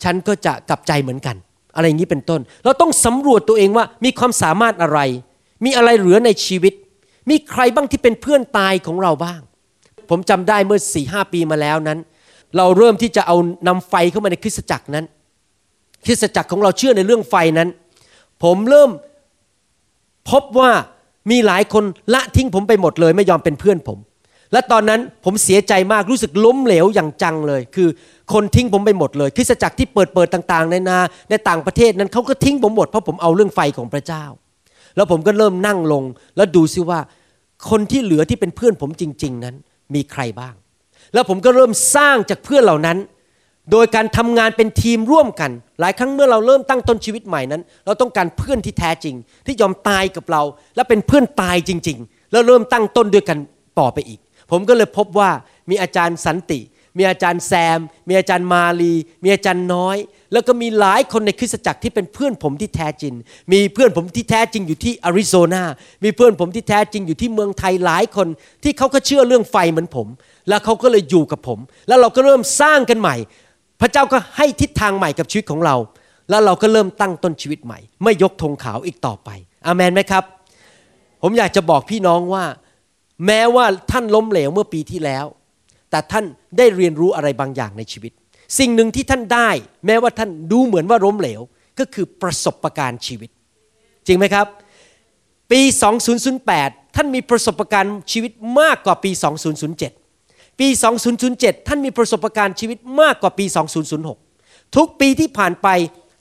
[0.04, 1.36] ฉันก็จะกลับใจเหมือนกัน
[1.76, 5.00] อะไรอย่างนี้เป็นต้น เราต้องสำรวจตัวเองว่ามีความสามารถอะไร
[5.66, 6.74] มีอะไรเหลือในชีวิต
[7.30, 9.42] มีใครบ้างที่เป็นเพื่อนตายของเราบ้าง
[10.10, 12.00] ผมจำได้เมื่อสี่ห้าปีมาแล้วนั้น
[12.58, 13.36] เราเริ่มที่จะเอา
[13.68, 15.06] นำไฟเข้ามาในคริสตจักรนั้น
[16.06, 17.70] คริสตจักรของเราเชื่อในเรื่องไฟนั้น
[18.44, 18.92] ผมเริ่ม
[20.30, 20.72] พบว่า
[21.32, 23.98] มีหลายคนละทิ้งผมไปหมดเลย ไม่ยอมเป็นเพื่อนผม
[24.52, 27.90] และตอนนั้นผมเสียใจมากรู้สึกล้มเหลวอย่างจังเลย คือ
[28.34, 30.98] คนทิ้งผมไปหมดเลย คริสตจักรที่เปิดเปิดต่างๆ ในนา
[31.30, 34.24] ในต่างประเทศนั้นเขาก็ทิ้งผมหมดเพราะผมเอาเรื่องไฟของพระเจ้า
[34.96, 36.04] แล้วผมก็เริ่มนั่งลง
[36.36, 37.00] แล้วดูซิว่า
[37.70, 39.56] คนที่เหลือที่เป็นเพื่อนผมจริง ๆ นั้น
[39.96, 40.56] มีใครบ้าง
[41.14, 42.98] แล้วผมก็เริ่มสร้างจากเพื่อนเหล่านั้น
[43.72, 50.44] โดยการทำงานเป็นทีมร่วมกัน หลายครั้งเมื่อเราเริ่มตั้งต้นชีวิตใหม่นั้น เราต้องการเพื่อนที่แท้จริง ที่ยอมตายกับเรา
[50.76, 53.38] และเป็นเพื่อนตายจริง ๆ แล้วเริ่มตั้งต้นด้วยกัน
[53.80, 54.20] ต่อไปอีก
[54.52, 55.30] ผมก็เลยพบว่า
[55.70, 56.60] มีอาจารย์สันติ
[56.98, 59.98] มีอาจารย์แซม มีอาจารย์มาลี มีอาจารย์น้อย
[60.34, 63.14] แล้วก็มีหลายคนในคริสตจักรที่เป็นเพื่อนผมที่แท้จริง
[63.52, 65.64] มีเพื่อนผมที่แท้จริงอยู่ที่อาริโซนา
[66.04, 68.28] มีเพื่อนผมที่แท้จริงอยู่ที่เมืองไทยหลายคน
[68.64, 70.08] ที่เขาก็เชื่อเรื่องไฟเหมือนผม
[70.50, 73.16] แล้วเขาก็เลยอยู่กับผม แล้วเราก็เริ่มสร้างกันใหม่
[73.82, 75.76] พระเจ้าก็ให้ทิศทางใหม่กับชีวิตของเรา
[76.30, 79.30] แล้วเราก็เริ่มตั้งต้นชีวิตใหม่ ไม่ยกธงขาวอีกต่อไป
[79.66, 80.24] อามันไหมครับ
[81.22, 82.46] ผมอยากจะบอกพี่น้องว่า
[83.26, 85.26] แม้ว่าท่านล้มเหลวเมื่อปีที่แล้ว
[85.90, 86.26] แต่ท่าน
[86.58, 88.12] ได้เรียนรู้อะไรบางอย่างในชีวิต
[88.60, 89.50] สิ่งหนึ่งที่ท่านได้
[89.86, 91.42] แม้ว่าท่านดูเหมือนว่าล้มเหลว
[91.80, 93.30] ก็คือประสบการณ์ชีวิต
[94.06, 94.48] จริงไหมครับ
[95.52, 95.62] ปี
[96.30, 99.12] 2008 ท่านมีประสบการณ์ชีวิตมากกว่าปี
[99.86, 100.68] 2007 ปี
[101.18, 103.46] 2007 ท่านมีประสบการณ์ชีวิตมากกว่าปี
[104.10, 105.68] 2006 ทุกปีที่ผ่านไป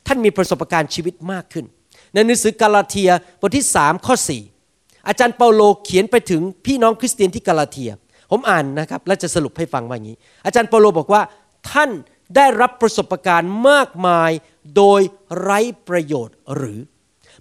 [0.07, 1.65] ท่านมีประสบการณ์ชีวิตมากขึ้น
[2.13, 4.15] ในหนังสือกาลาเทียบทที่3ข้อ
[4.61, 7.91] 4อาจารย์เปาโลเขียนไปถึงพี่น้องคริสเตียนที่กาลาเทีย
[8.31, 10.17] ผมอ่านนะครับและจะสรุปให้ฟังว่าอย่างนี้
[10.47, 11.23] อาจารย์เปาโลบอกว่า
[11.71, 11.91] ท่าน
[12.37, 14.31] ได้รับประสบการณ์มากมาย
[14.77, 15.01] โดย
[15.41, 16.81] ไร้ประโยชน์หรือ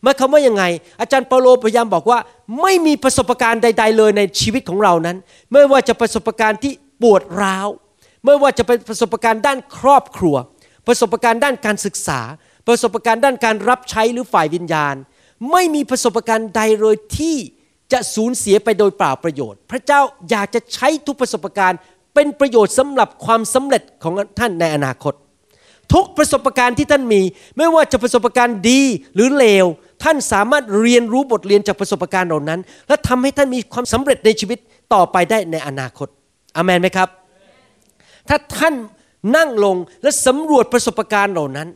[0.03, 0.63] หมายความว่ายังไง
[1.01, 2.19] อาจารย์เปาโลพยายามบอกว่า
[2.61, 5.17] ไม่มีประสบการณ์ใด ๆ เลยในชีวิตของเรานั้น
[5.51, 7.67] ไม่ว่าจะประสบการณ์ที่ปวดร้าว
[8.25, 10.35] ไม่ว่าจะเป็นประสบการณ์ด้านครอบครัว
[10.87, 12.19] ประสบการณ์ด้านการศึกษา
[12.67, 14.95] ประสบการณ์ด้านการรับใช้หรือฝ่ายวิญญาณ
[15.51, 17.37] ไม่มีประสบการณ์ใดเลยที่
[17.91, 21.79] จะสูญเสียไปโดยเปล่าประโยชน์ พระเจ้าอยากจะใช้ทุกประสบการณ์
[22.13, 25.13] เป็นประโยชน์สำหรับความสำเร็จของท่านในอนาคต
[25.93, 27.21] ทุกประสบการณ์ที่ท่านมี
[27.57, 28.81] ไม่ว่าจะประสบการณ์ดี
[29.15, 29.65] หรือเลว
[30.03, 34.59] ท่านสามารถเรียนรู้บทเรียนจากประสบการณ์เหล่านั้น และทำให้ท่านมีความสำเร็จในชีวิต
[34.93, 36.07] ต่อไปได้ในอนาคต
[36.55, 37.09] อามนไหมครับ
[38.29, 38.75] ถ้าท่าน
[39.37, 41.67] นั่งลงและสำรวจประสบการณ์เหล่านั้น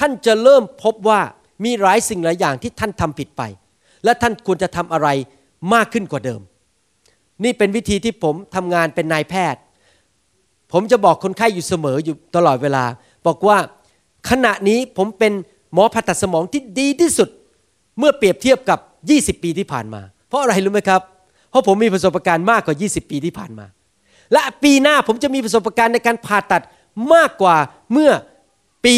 [0.00, 1.20] ท่านจะเริ่มพบว่า
[1.64, 3.42] มีหลายสิ่งหลายอย่างที่ท่านทำผิดไป
[4.04, 5.08] และท่านควรจะทำอะไร
[5.74, 6.40] มากขึ้นกว่าเดิม
[7.44, 9.60] นี่เป็นวิธีที่ผมทำงานเป็นนายแพทย์
[10.72, 12.84] ผมจะบอกคนไข้อยู่เสมออยู่ตลอดเวลา
[13.26, 13.58] บอกว่า
[14.30, 15.32] ขณะนี้ผมเป็น
[15.72, 17.28] หมอผ่าตัดสมองที่ดีที่สุด
[17.98, 18.78] เมื่อเปรียบเทียบกับ
[19.38, 21.00] 20 ปีที่ผ่านมา เพราะอะไรรู้ไหมครับ
[21.50, 23.66] เพราะผมมีประสบการณ์มากกว่า 20 ปีที่ผ่านมา
[24.32, 26.62] และปีหน้าผมจะมีประสบการณ์ในการผ่าตัด
[27.14, 27.56] มากกว่า
[27.92, 28.10] เมื่อ
[28.84, 28.94] ปี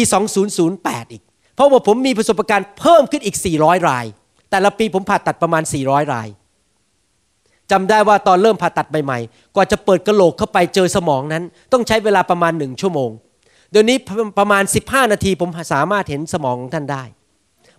[0.55, 1.23] 2008 อีก
[1.55, 4.05] เพราะว่าผมมีประสบการณ์เพิ่มขึ้นอีก 400 ราย
[4.49, 6.27] แต่ละปีผมผ่าตัดประมาณ 400 ราย
[7.71, 13.09] จำได้ว่าตอนเริ่มผ่าตัดใหม่ๆ กว่าจะเปิดกระโหลกเข้าไปเจอสมองนั้น ต้องใช้เวลาประมาณหนึ่งชั่วโมง
[13.71, 13.97] เดี๋ยวนี้
[14.39, 17.03] ประมาณ 15 นาทีผมสามารถเห็นสมองของท่านได้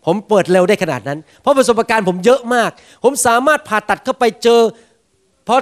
[0.07, 2.71] ผมเปิดเร็วได้ขนาดนั้น เพราะประสบการณ์ผมเยอะมาก
[3.05, 4.61] ผมสามารถผ่าตัดเข้าไปเจอ
[5.47, 5.57] พอ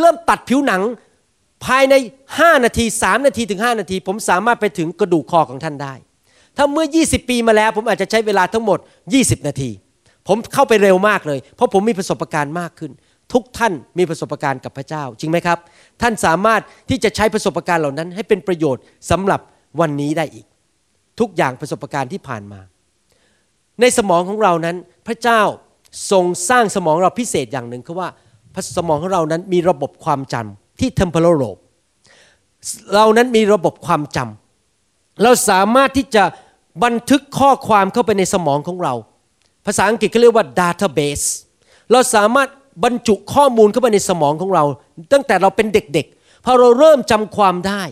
[0.00, 0.82] เริ่มตัดผิวหนัง
[1.64, 1.94] ภายใน
[2.30, 5.94] 5 นาที 3 นาทีถึง 5 นาที ผมสามารถไปถึงกระดูกคอของท่านได้
[6.56, 8.78] ถ้าเมื่อ 20 ปีมาแล้ว ผมอาจจะใช้เวลาทั้งหมด
[9.12, 9.70] 20 นาที
[10.28, 12.90] ผมเข้าไปเร็วมากเลย เพราะผมมีประสบการณ์มากขึ้น
[13.32, 15.58] ทุกท่านมีประสบการณ์กับพระเจ้าจริงไหมครับ
[16.02, 19.40] ท่านสามารถที่จะใช้ประสบการณ์เหล่านั้น ให้เป็นประโยชน์สำหรับ
[19.80, 20.46] วันนี้ได้อีก
[21.20, 22.60] ทุกอย่างประสบการณ์ที่ผ่านมา
[23.80, 25.40] ในสมองของเรานั้นพระเจ้า
[26.10, 28.08] ทรงสร้างสมองเราพิเศษอย่างหนึ่งคือว่า
[28.76, 31.60] สมองของเรานั้นมีระบบความจำที่ temporal lobe
[32.94, 36.24] เรานั้นมีระบบความจำเราสามารถที่จะ
[36.84, 38.94] บันทึกข้อความเข้าไปในสมองของเรา
[39.66, 41.26] ภาษาอังกฤษเขาเรียกว่า database
[41.92, 42.48] เราสามารถ
[42.84, 44.64] บรรจุข้อมูลเข้าไปในสมองของเรา
[45.12, 47.82] ตั้งแต่เราเป็นเด็กๆพอเราเริ่มจำความได้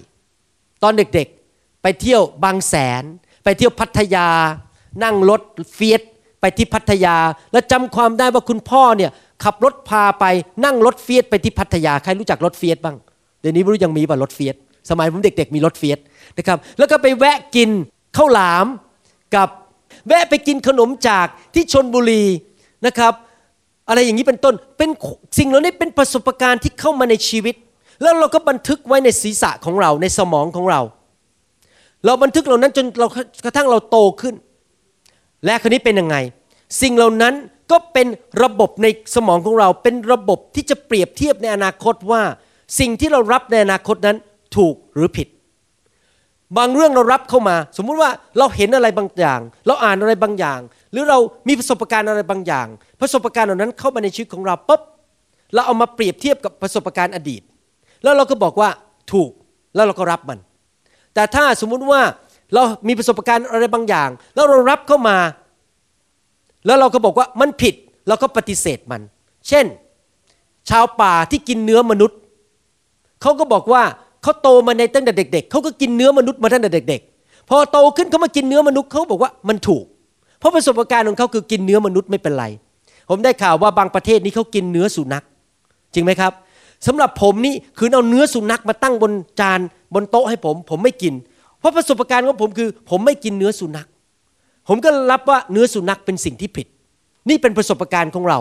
[0.82, 3.02] ตอนเด็กๆ ไปเที่ยวบางแสน
[3.44, 4.28] ไปเที่ยวพัทยา
[5.02, 5.42] นั่งรถ
[5.74, 6.00] Fiat
[6.40, 7.16] ไปที่พัทยา
[7.52, 9.10] แล้วจำความได้ว่าคุณพ่อเนี่ย
[9.44, 10.24] ขับรถพาไป
[10.64, 12.96] นั่งรถ Fiat ไปที่พัทยาใครรู้จักรถ Fiat บ้าง
[13.40, 14.54] เดี๋ยวนี้ไม่รู้ยังมีป่ะรถ Fiat
[14.90, 15.98] สมัยผมเด็ก ๆ มีรถ Fiat
[16.38, 17.70] นะครับ แล้วก็ไปแวะกิน
[18.16, 18.66] ข้าวหลาม
[19.36, 19.48] กับ
[20.08, 22.24] แวะไปกินขนมจากที่ชลบุรี
[22.86, 23.12] นะครับ
[23.88, 24.90] อะไรอย่างนี้เป็นต้น เป็น
[25.38, 27.54] สิ่งเหล่านี้เป็นประสบการณ์ที่เข้ามาในชีวิต
[28.02, 30.80] แล้วเราก็บันทึกไว้ในศีรษะของเราในสมองของเรา
[32.04, 33.08] เราบันทึกเหล่านั้นจนเรา
[33.44, 34.34] กระทั่งเราโตขึ้น
[35.44, 36.16] และคนนี้เป็นยังไง
[36.82, 37.34] สิ่งเหล่านั้น
[37.70, 38.06] ก็เป็น
[38.42, 42.22] ระบบในสมองของเรา เป็นระบบที่จะเปรียบเทียบในอนาคตว่า
[42.78, 44.16] สิ่งที่เรารับในอนาคตนั้น
[44.56, 45.28] ถูกหรือผิด
[46.58, 50.60] บางเรื่องเรารับเข้ามา สมมุติว่าเราเห็นอะไรบางอย่าง เราอ่านอะไรบางอย่าง
[50.92, 52.66] หรือเรามีประสบการณ์อะไรบางอย่าง
[53.00, 54.82] ประสบการณ์เหล่านั้นเข้ามาในชีวิตของเราปุ๊บ
[55.54, 57.42] เราเอามาเปรียบเทียบกับประสบการณ์อดีต
[58.02, 58.68] แล้วเราก็บอกว่า
[59.12, 59.30] ถูก
[59.74, 60.38] แล้วเราก็รับมัน
[61.14, 62.00] แต่ถ้าสมมุติว่า
[62.54, 65.16] เรามีประสบการณ์อะไรบางอย่าง แล้วเรารับเข้ามา
[66.66, 67.74] แล้วเราก็บอกว่ามันผิด
[68.08, 69.02] เราก็ปฏิเสธมัน
[69.48, 69.66] เช่น
[70.70, 72.18] ชาวป่าที่กินเนื้อมนุษย์
[73.22, 73.82] เขาก็บอกว่า
[74.22, 79.84] เขาโตมาในตั้งแต่เด็ก ๆเขาก็กินเนื้อมนุษย์มาตั้งแต่เด็ก ๆ พอโตขึ้นเขามากินเนื้อมนุษย์เขาบอกว่ามันถูก
[80.38, 82.44] เพราะประสบการณ์ของเขาคือกินเนื้อมนุษย์ไม่เป็นไร
[83.08, 85.24] ผมได้ข่าวว่าบางประเทศนี้เขากินเนื้อสุนัข
[85.94, 86.32] จริงไหมครับ
[86.86, 89.60] สำหรับผมนี่คือเอาเนื้อสุนัขมาตั้งบนจาน
[89.94, 91.14] บนโต๊ะให้ผม ผมไม่กิน
[91.58, 93.86] เพราะประสบการณ์ของผมคือ ผมไม่กินเนื้อสุนัข
[94.68, 96.66] ผมก็รับว่าเนื้อสุนัขเป็นสิ่งที่ผิด
[97.28, 98.38] นี่เป็นประสบการณ์ของเรา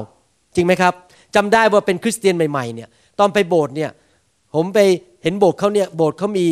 [0.55, 0.93] จริงไหมครับ
[1.35, 2.89] จำได้ว่าเป็นคริสเตียนใหม่ๆเนี่ย
[3.19, 3.89] ตอนไปโบสถ์เนี่ย
[4.55, 4.79] ผมไป
[5.23, 6.47] เห็นโบสถ์เขาเนี่ยโบสถ์เขามี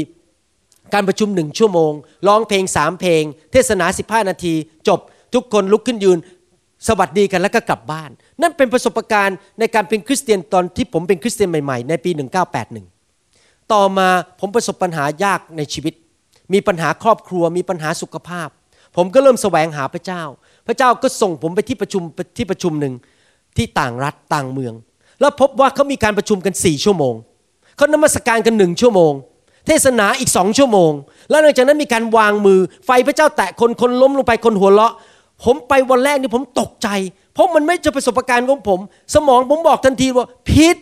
[0.93, 1.91] การประชุมหนึ่งชั่วโมง
[2.27, 4.53] ร้องเพลงสามเพลง เทศนาสิบห้านาที
[4.88, 4.99] จบ
[5.34, 6.17] ทุกคนลุกขึ้นยืน
[6.88, 8.10] สวัสดีกันแล้วก็กลับบ้าน
[8.41, 12.12] นั่นเป็นประสบการณ์ในการเป็นคริสเตียนตอนที่ผมเป็นคริสเตียนใหม่ๆ ในปี
[12.91, 14.08] 1981 ต่อมา
[14.39, 15.93] ผมประสบปัญหายากในชีวิต
[16.53, 18.49] มีปัญหาครอบครัวมีปัญหาสุขภาพ
[18.95, 20.23] ผมก็เริ่มแสวงหาพระเจ้า
[20.67, 22.03] พระเจ้าก็ส่งผมไปที่ประชุม
[22.38, 22.93] ที่ประชุมหนึ่ง
[23.58, 24.73] ที่ต่างรัฐต่างเมือง
[25.19, 27.15] แล้วพบว่าเขามีการประชุมกันสี่ชั่วโมง
[27.80, 29.13] เขานมัสการกันหนึ่งชั่วโมง
[29.68, 30.92] เทศนาอีกสองชั่วโมง
[31.30, 34.94] แล้วหลังจากนั้นมีการวางมือ ไฟพระเจ้าแตะคนคนล้มลงไปคนหัวเราะ
[35.44, 36.88] ผมไปวันแรกนี่ผมตกใจ
[37.34, 38.80] เพราะมันไม่ใช่ประสบการณ์ของผม
[39.13, 40.76] สมองผมบอกทันทีว่าผิด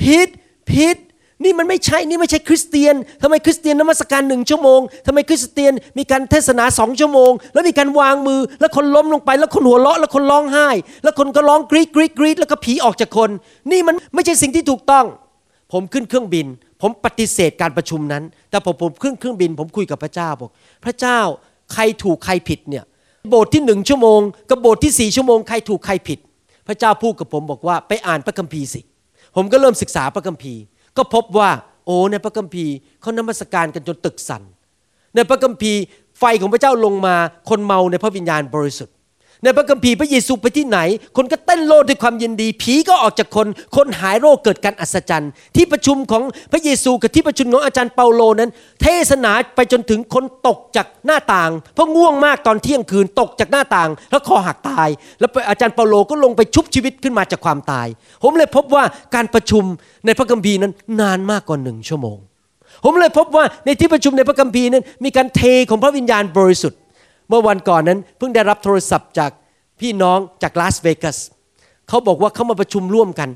[0.00, 0.28] ผิด
[0.70, 0.96] ผิด
[1.44, 10.68] นี่มันไม่ใช่นี่ไม่ใช่คริสเตียนทำไมคริสเตียนนมัสการหนึ่งชั่วโมงทำไมคริสเตียนมีการเทศนาสองชั่วโมง แล้วมีการวางมือ แล้วคนล้มลงไป แล้วคนหัวเราะ แล้วคนร้องไห้
[11.02, 13.30] แล้วคนก็ร้องกรีดกรีดกรีดแล้วก็ผีออกจากคน
[13.70, 15.04] นี่มันไม่ใช่สิ่งที่ถูกต้อง
[15.74, 16.46] ผมขึ้นเครื่องบิน
[16.82, 20.50] ผมปฏิเสธการประชุมนั้น แต่พอผมขึ้นเครื่องบิน ผมคุยกับพระเจ้าบอก
[20.84, 21.18] พระเจ้า
[21.72, 22.84] ใครถูกใครผิดเนี่ย
[23.30, 26.18] โบสถ์ที่หนึ่งชั่วโมงกับโบสถ์ที่สี่ชั่วโมงใครถูกใครผิด
[26.68, 28.80] พระเจ้าพูดกับผมบอกว่าไปอ่านพระคัมภีร์สิ
[29.36, 30.60] ผมก็เริ่มศึกษาพระคัมภีร์
[30.96, 31.50] ก็พบว่า
[31.86, 34.42] โอ้ในพระคัมภีร์เขานมัสการกันจนตึกสั่น
[35.14, 35.80] ในพระคัมภีร์
[36.18, 37.16] ไฟของพระเจ้าลงมา
[37.48, 38.94] คนเมาในพระวิญญาณบริสุทธิ์
[39.44, 40.78] ในพระคัมภีร์พระเยซูไปที่ไหน
[41.16, 48.50] คนก็เต้นโลดด้วยความยินดี ผีก็ออกจากคน คนหายโรคเกิดการอัศจรรย์ ที่ประชุมของพระเยซูกับที่ประชุมของอาจารย์เปาโลนั้น
[48.82, 54.88] เทศนาไปจนถึงคนตกจากหน้าต่าง เพราะง่วงมากตอนเที่ยงคืนตกจากหน้าต่าง แล้วคอหักตาย
[55.20, 57.86] แล้วอาจารย์เปาโลก็ลงไปชุบชีวิตขึ้นมาจากความตาย
[58.22, 59.64] ผมเลยพบว่าการประชุม
[60.06, 62.18] ในพระคัมภีร์นั้นนานมากกว่าหนึ่งชั่วโมง
[62.84, 66.78] ผมเลยพบว่าในที่ประชุมในพระคัมภีร์นั้นมีการเทของพระวิญญาณบริสุทธิ์
[67.28, 69.30] เมื่อวันก่อนนั้นเพิ่งได้รับโทรศัพท์จาก
[69.80, 71.18] พี่น้องจากลาสเวกัส
[71.88, 73.28] เขาบอกว่าเขามาประชุมร่วมกัน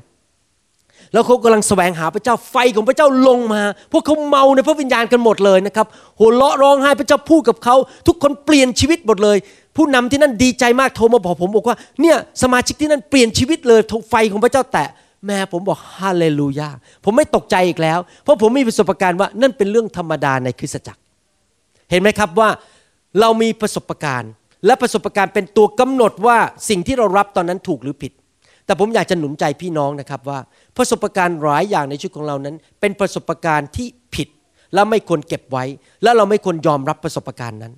[1.13, 5.87] แล้วเขากำลังแสวงหาพระเจ้าไฟของพระเจ้าลงมา พวกเขาเมาในพระวิญญาณกันหมดเลยนะครับ
[6.19, 7.75] หัวเราะร้องไห้พระเจ้าพูดกับเขา
[8.07, 9.37] ทุกคนเปลี่ยนชีวิตหมดเลย
[9.75, 14.87] ผู้นำที่นั่นดีใจมากโทรมาบอกผมบอกว่าเนี่ยสมาชิกที่นั่นเปลี่ยนชีวิตเลยไฟของพระเจ้าแตะ
[15.25, 16.69] แม่ผมบอกฮาเลลูยา
[17.03, 21.01] ผมไม่ตกใจอีกแล้ว เพราะผมมีประสบการณ์ว่านั่นเป็นเรื่องธรรมดาในคริสตจักร
[21.89, 22.49] เห็นไหมครับว่า
[23.19, 24.31] เรามีประสบการณ์
[24.65, 26.37] และประสบการณ์เป็นตัวกำหนดว่า
[26.69, 28.11] สิ่งที่เรารับตอนนั้นถูกหรือผิด
[28.65, 30.39] แต่ผมอยากจะหนุนใจพี่น้องนะครับว่า
[30.77, 34.27] ประสบการณ์หลายอย่างในชีวิตของเรานั้น เป็นประสบการณ์ที่ผิด
[34.73, 35.63] และไม่ควรเก็บไว้
[36.03, 37.73] และเราไม่ควรยอมรับประสบการณ์นั้น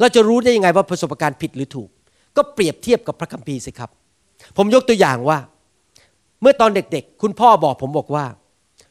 [0.00, 1.88] เราจะรู้ได้ยังไงว่าประสบการณ์ผิดหรือถูก
[2.36, 3.90] ก็เปรียบเทียบกับพระคัมภีร์สิครับ
[4.56, 5.38] ผมยกตัวอย่างว่า
[6.40, 8.24] เมื่อตอนเด็กๆ คุณพ่อบอกผมบอกว่า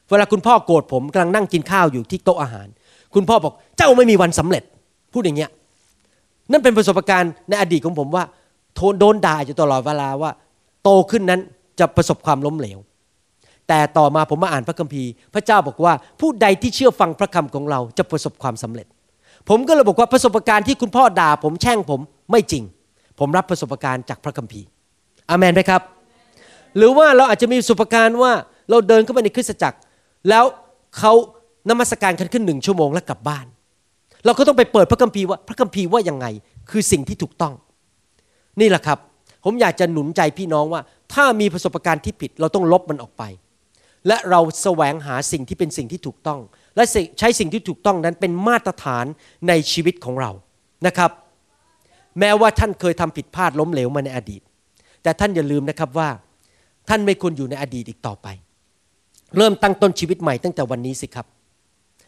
[0.10, 2.68] เวลาคุณพ่อโกรธผมกำลังนั่งกินข้าวอยู่ที่โต๊ะอาหาร
[3.16, 4.64] คุณพ่อบอกเจ้าไม่มีวันสำเร็จ
[5.14, 5.52] พูดอย่างเงี้ย
[6.52, 8.24] นั่นเป็นประสบการณ์ในอดีตของผมว่า
[9.00, 10.32] โดนด่าอยู่ตลอดเวลาว่า
[10.84, 11.42] โตขึ้นนั้น
[11.80, 12.80] จะประสบความล้มเหลว
[13.68, 18.88] แต่ต่อมาผมมาอ่านพระคัมภีร์ พระเจ้าบอกว่าผู้ใดที่เชื่อฟังพระคำของเราจะประสบความสำเร็จ
[19.50, 22.00] ผมก็เลยบอกว่าประสบการณ์ที่คุณพ่อด่าผมแช่งผม
[22.32, 22.64] ไม่จริง
[23.20, 24.68] ผมรับประสบการณ์จากพระคัมภีร์
[25.30, 25.82] อเมนไหมครับ
[26.78, 28.32] หรือว่าเราอาจจะมีประสบการณ์ว่า
[28.70, 29.78] เราเดินเข้าไปในคริสตจักร
[30.30, 30.46] แล้ว
[30.98, 31.14] เขา
[31.70, 33.46] นมัสการกันขึ้นหนึ่งชั่วโมงแล้วกลับบ้าน
[34.26, 36.26] เราก็ต้องไปเปิดพระคัมภีร์ว่าพระคัมภีร์ว่ายังไง
[36.70, 37.54] คือสิ่งที่ถูกต้อง
[38.60, 39.00] นี่แหละครับ
[39.44, 40.82] ผมอยากจะหนุนใจพี่น้องว่า
[41.14, 43.24] ถ้ามีประสบการณ์ที่ผิดเราต้องลบมันออกไป
[44.08, 46.40] และเราแสวงหาสิ่งที่เป็นสิ่งที่ถูกต้อง
[46.76, 46.84] และ
[47.20, 49.06] ใช้สิ่งที่ถูกต้องนั้นเป็นมาตรฐาน
[49.48, 50.32] ในชีวิตของเรา
[50.88, 51.12] นะครับ
[52.20, 54.42] แม้ว่าท่านเคยทำผิดพลาดล้มเหลวมาในอดีต
[55.04, 56.10] แต่ท่านอย่าลืมนะครับว่า
[56.90, 58.28] ท่านไม่ควรอยู่ในอดีตอีกต่อไป
[59.38, 61.26] เริ่มตั้งต้นชีวิตใหม่ตั้งแต่วันนี้สิครับ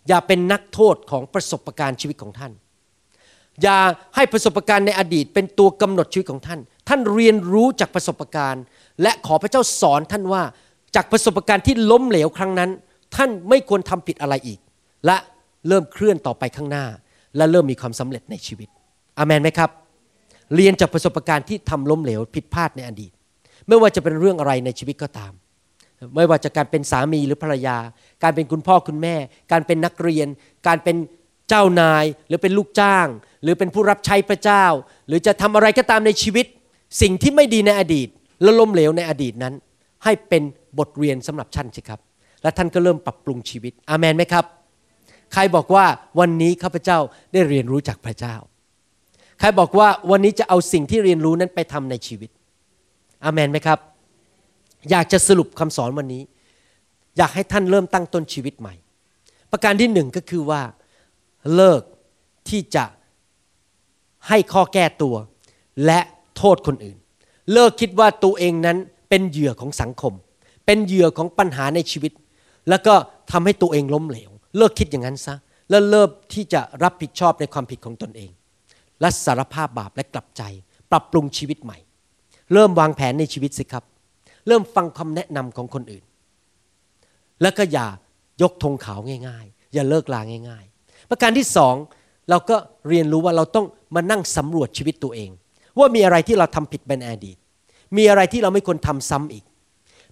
[0.08, 2.52] อย่าเป็นนักโทษของประสบการณ์ชีวิตของท่าน
[3.63, 3.78] อย่า
[4.16, 8.63] ให้ประสบการณ์ในอดีตเป็นตัวกำหนดชีวิตของท่าน ท่านเรียนรู้จากประสบการณ์
[9.02, 10.44] และขอพระเจ้าสอนท่านว่า
[10.96, 12.70] จากประสบการณ์ที่ล้มเหลวครั้งนั้น
[13.16, 14.60] ท่านไม่ควรทำผิดอะไรอีก
[15.06, 15.18] และ
[15.68, 16.86] เริ่มเคลื่อนต่อไปข้างหน้า
[17.38, 18.70] และเริ่มมีความสำเร็จในชีวิต
[19.20, 19.70] อามนไหมครับ
[20.56, 23.12] เรียนจากประสบการณ์ที่ทำล้มเหลวผิดพลาดในอดีต
[23.68, 25.32] ไม่ว่าจะเป็นเรื่องอะไรในชีวิตก็ตาม
[26.16, 27.78] ไม่ว่าจะการเป็นสามีหรือภรรยา
[28.24, 29.16] การเป็นคุณพ่อคุณแม่
[29.52, 30.28] การเป็นนักเรียน
[30.68, 30.96] การเป็น
[31.50, 33.08] เจ้านาย หรือเป็นลูกจ้าง
[33.44, 34.66] หรือเป็นผู้รับใช้พระเจ้า
[35.08, 36.46] หรือจะทำอะไรก็ตามในชีวิต
[37.02, 38.08] สิ่งที่ไม่ดีในอดีต
[38.42, 39.54] และล้มเหลวในอดีตนั้น
[40.04, 40.44] ให้เป็น
[40.80, 42.00] บทเรียนสำหรับท่านสิครับ
[42.44, 44.46] และท่านก็เริ่มปรับปรุงชีวิตอามันไหมครับ
[45.34, 45.86] ใครบอกว่า
[46.20, 46.98] วันนี้ข้าพเจ้า
[47.34, 48.36] ได้เรียนรู้จากพระเจ้า
[49.39, 52.30] ใครบอกว่าวันนี้จะเอาสิ่งที่เรียนรู้นั้นไปทำในชีวิต
[53.26, 53.80] อามันไหมครับ
[54.89, 56.24] อยากจะสรุปคำสอนวันนี้
[57.17, 58.76] อยากให้ท่านเริ่มตั้งต้นชีวิตใหม่
[59.52, 60.62] ประการที่หนึ่งก็คือว่า
[61.56, 61.82] เลิก
[62.50, 62.86] ที่จะ
[64.28, 65.15] ให้ข้อแก้ตัว
[65.86, 66.00] และ
[66.38, 66.98] โทษคนอื่น
[67.54, 68.78] เลิกคิดว่าตัวเองนั้น
[69.10, 70.13] เป็นเหยื่อของสังคม
[70.65, 72.12] เป็นเหยื่อของปัญหาในชีวิต
[72.69, 72.93] แล้วก็
[73.32, 75.36] ทำให้ตัวเองล้มเหลว เลิกคิดอย่างนั้นซะ
[75.69, 78.32] แล้วเลิกที่จะรับผิดชอบในความผิดของตนเอง
[79.02, 80.43] และสารภาพบาปและกลับใจ
[80.91, 81.78] ปรับปรุงชีวิตใหม่
[82.54, 83.84] เริ่มวางแผนในชีวิตสิครับ
[84.47, 86.03] เริ่มฟังคำแนะนำของคนอื่น
[87.41, 87.88] แล้วก็อย่า
[88.41, 91.75] ยกธงขาวง่าย ๆ อย่าเลิกลาง่าย ๆ ประการที่สอง
[92.29, 92.56] เราก็
[92.89, 95.29] เรียนรู้ว่าเราต้องมานั่งสำรวจชีวิตตัวเอง
[95.79, 97.38] ว่ามีอะไรที่เราทำผิดเป็นอดีต
[97.97, 99.43] มีอะไรที่เราไม่ควรทำซ้ำอีก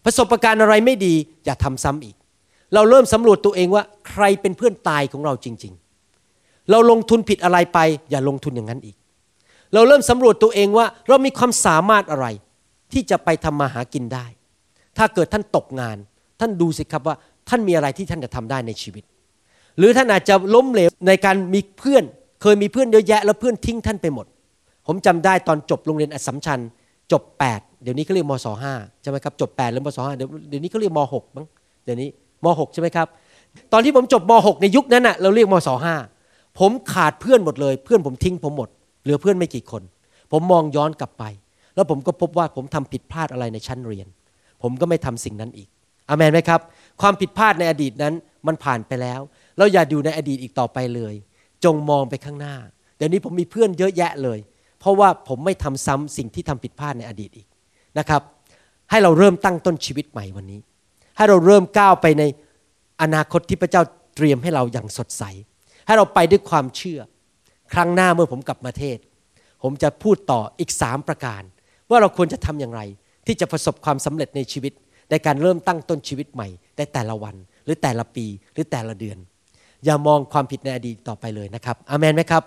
[0.06, 1.14] ประสบการณ์อะไรไม่ดี
[1.46, 2.16] อย่าทำซ้ำอีก
[2.74, 5.74] เราเริ่มสำรวจตัวเองว่าใครเป็นเพื่อนตายของเราจริง
[6.22, 7.80] ๆ เราลงทุนผิดอะไรไป
[8.12, 8.96] อย่าลงทุนอย่างนั้นอีก
[9.74, 12.28] เราเริ่มสำรวจตัวเองว่าเรามีความสามารถอะไร
[12.94, 14.26] ที่จะไปทำมาหากินได้
[14.98, 15.98] ถ้าเกิดท่านตกงาน
[16.40, 17.16] ท่านดูสิครับว่า
[17.50, 19.04] ท่านมีอะไรที่ท่านจะทำได้ในชีวิต
[19.78, 22.04] หรือท่านอาจจะล้มเหลวในการมีเพื่อน
[22.42, 24.26] เคยมีเพื่อนเยอะแยะ แล้วเพื่อนทิ้งท่านไปหมด
[24.88, 26.60] ผมจำได้ตอนจบโรงเรียนอัศมชัญ
[27.12, 27.24] จบ
[27.54, 31.46] 8 เดี๋ยวนี้เขาเรียกมศห้าใช่ไหมครับจบ 8 หรือมศห้าเดี๋ยวนี้เขาเรียกมหกมั้ง
[31.86, 32.10] เดี๋ยวนี้
[32.46, 33.08] มหกใช่ไหมครับ
[33.74, 35.96] ตอนที่ผมจบมหกในยุคนั้นอะเราเรียกมศห้า
[36.60, 38.70] ผมขาดเพื่อนหมดเลย เพื่อนผมทิ้งผมหมด
[39.04, 39.82] เหลือเพื่อนไม่กี่คน
[40.32, 41.24] ผมมองย้อนกลับไป
[41.76, 44.08] แล้วผมก็พบว่าผมทำผิดพลาดอะไรในชั้นเรียน
[44.62, 45.70] ผมก็ไม่ทำสิ่งนั้นอีก
[46.10, 46.62] อเมนไหมครับ
[47.02, 48.14] ความผิดพลาดในอดีตนั้น
[48.48, 49.22] มันผ่านไปแล้ว
[49.58, 51.14] เราอย่าอยู่ในอดีตอีกต่อไปเลย
[51.64, 52.56] จงมองไปข้างหน้า
[52.98, 54.40] เดี๋ยวนี้ผมมีเพื่อนเยอะแยะเลย
[54.80, 57.48] เพราะว่าผมไม่ทำซ้ำสิ่งที่ทำผิดพลาดในอดีตอีก
[58.00, 58.22] นะครับ
[58.90, 60.60] ให้เราเริ่มตั้งต้นชีวิตใหม่วันนี้
[61.18, 62.24] ให้เราเริ่มก้าวไปใน
[63.02, 63.84] อนาคตที่พระเจ้า
[64.16, 65.24] เตรียมให้เราอย่างสดใส
[65.86, 67.00] ให้เราไปด้วยความเชื่อ
[67.74, 68.98] ครั้งหน้าเมื่อผมกลับมาเทศ
[69.64, 71.42] ผมจะพูดต่ออีกสามประการ
[71.92, 72.82] ว่าเราควรจะทำอย่างไร
[73.26, 74.74] ที่จะประสบความสำเร็จในชีวิต
[75.12, 77.36] ในการเริ่มตั้งต้นชีวิตใหม่ในแต่ละวัน
[77.66, 79.18] หรือแต่ละปีหรือแต่ละเดือน
[79.86, 82.44] อย่ามองความผิดในอดีตต่อไปเลยนะครับอามนไหมครับ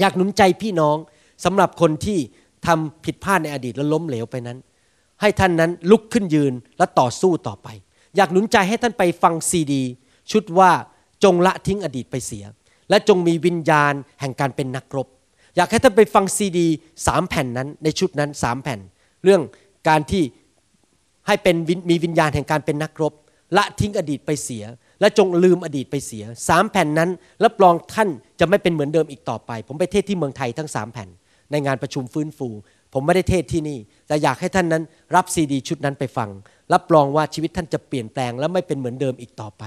[0.00, 0.96] อยากหนุนใจพี่น้อง
[1.44, 2.18] สำหรับคนที่
[2.66, 4.58] ทำผิดพลาดในอดีตและล้มเหลวไปนั้น
[5.20, 7.68] ให้ท่านนั้นลุกขึ้นยืนและต่อสู้ต่อไป
[8.16, 9.82] อยากหนุนใจให้ท่านไปฟังซีดี
[10.32, 10.70] ชุดว่า
[11.24, 12.44] จงละทิ้งอดีตไปเสีย
[12.90, 15.08] และจงมีวิญญาณแห่งการเป็นนักรบ
[15.56, 16.66] อยากให้ท่านไปฟังซีดี
[17.06, 18.80] สามแผ่นนั้นในชุดนั้นสามแผ่น
[19.24, 19.42] เรื่อง
[19.88, 20.22] การที่
[21.26, 21.56] ให้เป็น
[21.90, 23.12] มีวิญญาณแห่งการเป็นนักรบ
[23.56, 24.64] ละทิ้งอดีตไปเสีย
[25.00, 27.10] และจงลืมอดีตไปเสียสามแผ่นนั้น
[27.44, 28.08] รับรองท่าน
[28.40, 31.08] จะไม่เป็นเหมือนเดิมอีกต่อไป ผมไปเทศที่เมืองไทยทั้งสามแผ่น
[31.50, 32.48] ในงานประชุมฟื้นฟู
[32.92, 33.78] ผมไม่ได้เทศที่นี่
[34.08, 34.82] แต่อยากให้ท่านนั้น
[35.14, 36.28] รับซีดีชุดนั้นไปฟัง
[36.72, 39.64] รับรองว่าชีวิตท่านจะเปลี่ยนแปลง และไม่เป็นเหมือนเดิมอีกต่อไป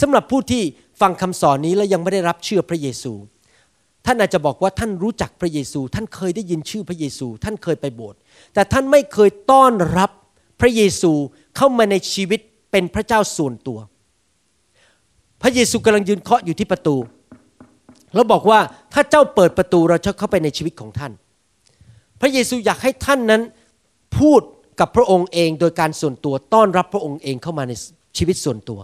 [0.00, 0.62] สำหรับผู้ที่
[1.00, 3.12] ฟังคำสอนนี้แล้วยังไม่ได้รับเชื่อพระเยซู
[4.06, 8.18] ท่านอาจจะบอกว่าท่านรู้จักพระเยซู ท่านเคยได้ยินชื่อพระเยซู ท่านเคยไปโบสถ์
[8.54, 10.10] แต่ท่านไม่เคยต้อนรับ
[10.60, 11.12] พระเยซู
[11.56, 12.40] เข้ามาในชีวิต
[12.70, 13.78] เป็นพระเจ้าส่วนตัว
[15.42, 16.96] พระเยซูกำลังยืนเคาะอยู่ที่ประตู
[18.14, 18.60] แล้วบอกว่า
[18.92, 21.12] ถ้าเจ้าเปิดประตูเราจะเข้าไปในชีวิตของท่าน
[22.20, 23.42] พระเยซูอยากให้ท่านนั้น
[24.18, 24.40] พูด
[24.80, 27.72] กับพระองค์เองโดยการส่วนตัวต้อนรับพระองค์เองเข้ามาใน
[28.18, 28.80] ชีวิตส่วนตัว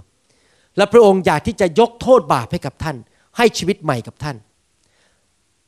[0.77, 2.97] และพระองค์อยากที่จะยกโทษบาปให้กับท่าน
[3.37, 4.37] ให้ชีวิตใหม่กับท่าน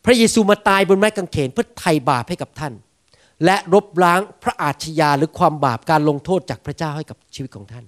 [0.09, 2.73] ระเยซูมาตายบนไม้กางเขนเพื่อไถ่บาปให้กับท่าน
[3.45, 7.85] และลบล้างพระอาชญาหรือความบาปการลงโทษจากพระเจ้าให้กับชีวิตของท่าน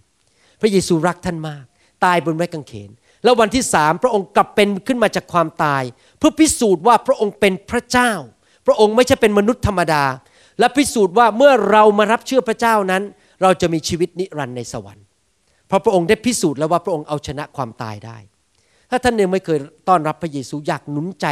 [0.61, 1.65] พระเยซูรักท่านมาก
[2.05, 2.91] ตายบนไม้กางเขน
[3.25, 5.83] แล้ววันที่สามพระองค์กลับเป็นขึ้นมาจากความตาย
[6.19, 8.13] เพื่อพิสูจน์ว่าพระองค์เป็นพระเจ้า
[8.67, 10.05] พระองค์ไม่ใช่เป็นมนุษย์ธรรมดา
[10.59, 13.03] และพิสูจน์ว่าเมื่อเรามารับเชื่อพระเจ้านั้น
[13.43, 15.05] เราจะมีชีวิตนิรันดร์ในสวรรค์
[15.69, 18.19] เพราะพระองค์ได้พิสูจน์แล้วว่าพระองค์เอาชนะความตายได้
[18.91, 21.27] ถ้าท่านยังไม่เคยต้อนรับพระเยซูอยากหนุนใจ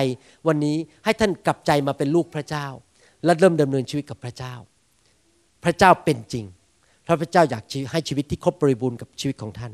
[0.46, 2.66] วันนี้ให้ท่านกลับใจมาเป็นลูกพระเจ้า
[3.24, 4.54] และเริ่มดำเนินชีวิตกับพระเจ้า
[5.64, 6.44] พระเจ้าเป็นจริง
[7.06, 9.72] พระพระเจ้าอยากให้ชีวิตที่ครบบริบูรณ์กับชีวิตของท่าน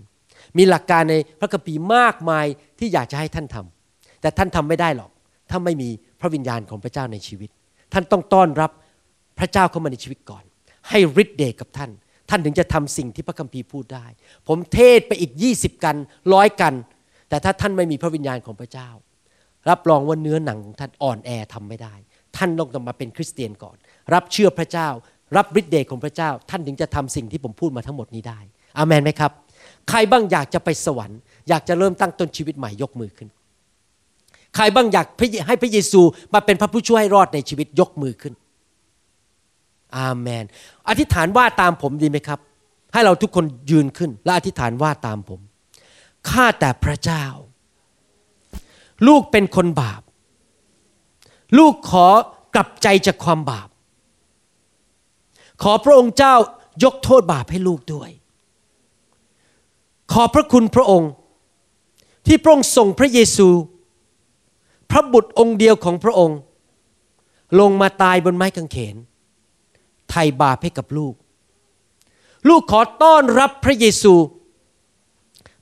[0.56, 2.46] มีหลักการในพระคัมภีร์มากมาย
[2.78, 5.10] ที่อยากจะให้ท่านทำแต่ท่านทำไม่ได้หรอก
[5.50, 5.88] ถ้าไม่มี
[6.20, 7.50] พระวิญญาณของพระเจ้าในชีวิต
[7.92, 8.70] ท่านต้องต้อนรับ
[9.38, 10.44] พระเจ้าเข้ามาในชีวิตก่อน
[10.88, 11.90] ให้ฤทธิ์เดชกับท่าน
[12.30, 14.06] ท่านถึงจะทำสิ่งที่พระคัมภีร์พูดได้
[14.48, 15.96] ผมเทศไปอีกยี่สิบกัน
[16.34, 16.74] ร้อยกัน
[17.34, 18.88] แต่ถ้าท่านไม่มีพระวิญญาณของพระเจ้า
[19.70, 21.94] รับรองว่าเนื้อหนังของท่านอ่อนแอทำไม่ได้
[22.36, 23.76] ท่านต้องมาเป็นคริสเตียนก่อน
[24.14, 24.88] รับเชื่อพระเจ้า
[25.36, 28.38] รับฤทธิ์เดชของพระเจ้า ท่านถึงจะทำสิ่งที่ผมพูดมาทั้งหมดนี้ได้
[28.76, 29.32] อามันไหมครับ
[29.88, 33.28] ใครบ้างอยากจะไปสวรรค์อยากจะเริ่มตั้งต้นชีวิตใหม่ยกมือขึ้น
[34.56, 35.06] ใครบ้างอยาก
[35.46, 36.00] ให้พระเยซู
[36.34, 38.34] มาเป็นพระผู้ช่วยให้รอดในชีวิตยกมือขึ้น
[39.96, 40.44] อาเมน
[40.88, 42.40] อธิษฐานว่าตามผมดีไหมครับ
[42.92, 45.40] ให้เราทุกคนยืนขึ้น และอธิษฐานว่าตามผม
[46.30, 47.24] ข้าแต่พระเจ้า
[49.06, 50.02] ลูกเป็นคนบาป
[51.58, 52.06] ลูกขอ
[52.54, 53.68] กลับใจจากความบาป
[55.62, 56.34] ขอพระองค์เจ้า
[56.84, 58.10] ยกโทษบาปให้ลูกด้วย
[60.12, 61.10] ขอพระคุณพระองค์
[62.26, 63.48] ที่พระองค์ส่งพระเยซู
[64.90, 66.38] พระบุตรองค์เดียวของพระองค์
[67.60, 68.96] ลงมาตายบนไม้กางเขน
[70.10, 71.14] ไถ่บาปให้กับลูก
[72.48, 74.14] ลูกขอต้อนรับพระเยซู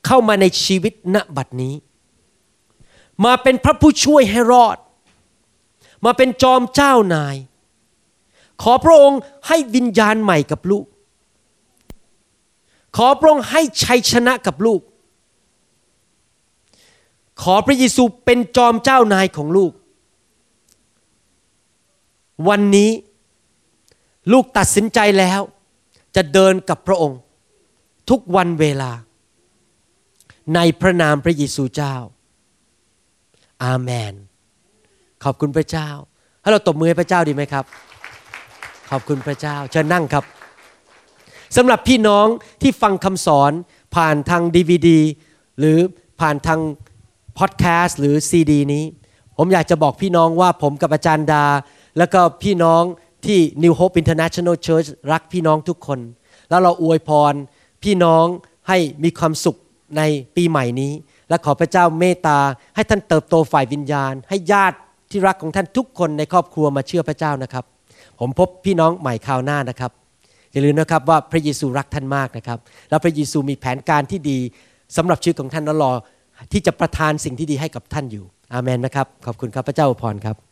[0.07, 1.75] เข้ามาในชีวิตณบัดนี้
[3.25, 4.79] มาเป็นพระผู้ช่วยให้รอด
[6.05, 7.37] มาเป็นจอมเจ้านาย
[8.63, 10.87] ขอพระองค์ให้วิญญาณใหม่กับลูก
[12.97, 14.81] ขอพระองค์ให้ชัยชนะกับลูก
[17.43, 19.73] ขอพระเยซูเป็นจอมเจ้านายของลูก
[22.49, 22.91] วันนี้
[24.33, 25.41] ลูกตัดสินใจแล้ว
[26.17, 27.19] จะเดินกับพระองค์
[28.11, 28.91] ทุกวันเวลา
[30.55, 31.95] ในพระนามพระเยซูเจ้า
[33.65, 34.15] อาเมน
[35.25, 35.89] ขอบคุณพระเจ้า
[36.41, 37.65] ให้เราตบมือให้พระเจ้าดีไหมครับ
[38.91, 40.25] ขอบคุณพระเจ้าเชิญนั่งครับ
[41.57, 42.27] สำหรับพี่น้อง
[42.63, 43.53] ที่ฟังคำสอน
[43.95, 45.01] ผ่านทางดีวดี
[45.59, 45.79] หรือ
[46.21, 46.61] ผ่านทาง
[47.39, 48.85] พอดแคสต์หรือซีดีนี้
[49.37, 51.45] ผมอยากจะบอกพี่น้องว่าผมกับอาจารย์ดา
[51.99, 52.83] แล้วก็พี่น้อง
[53.25, 55.99] ที่ New Hope International Church รักพี่น้องทุกคน
[56.49, 57.35] แล้วเราอวยพร
[57.83, 58.27] พี่น้อง
[58.69, 59.59] ให้มีความสุข
[59.97, 60.03] ใน
[60.37, 60.93] ปีใหม่นี้
[61.29, 62.39] และขอพระเจ้าเมตตา
[62.75, 64.77] ให้ท่านเติบโตฝ่ายวิญญาณ ให้ญาติ
[65.11, 67.65] ที่รักของท่านทุกคนในครอบครัวมาเชื่อพระเจ้านะครับ
[68.21, 69.91] ผมพบพี่น้องใหม่คราวหน้านะครับ
[70.53, 74.39] อย่าลืมนะครับว่าพระเยซูรักท่านมากนะครับ แล้วพระเยซูมีแผนการที่ดี
[74.97, 75.93] สำหรับชีวิตของท่านและรอ
[76.53, 80.52] ที่จะประทานสิ่งที่ดีให้กับท่านอยู่ อาเมนนะครับ ขอบคุณครับพระเจ้าอวยพรครับ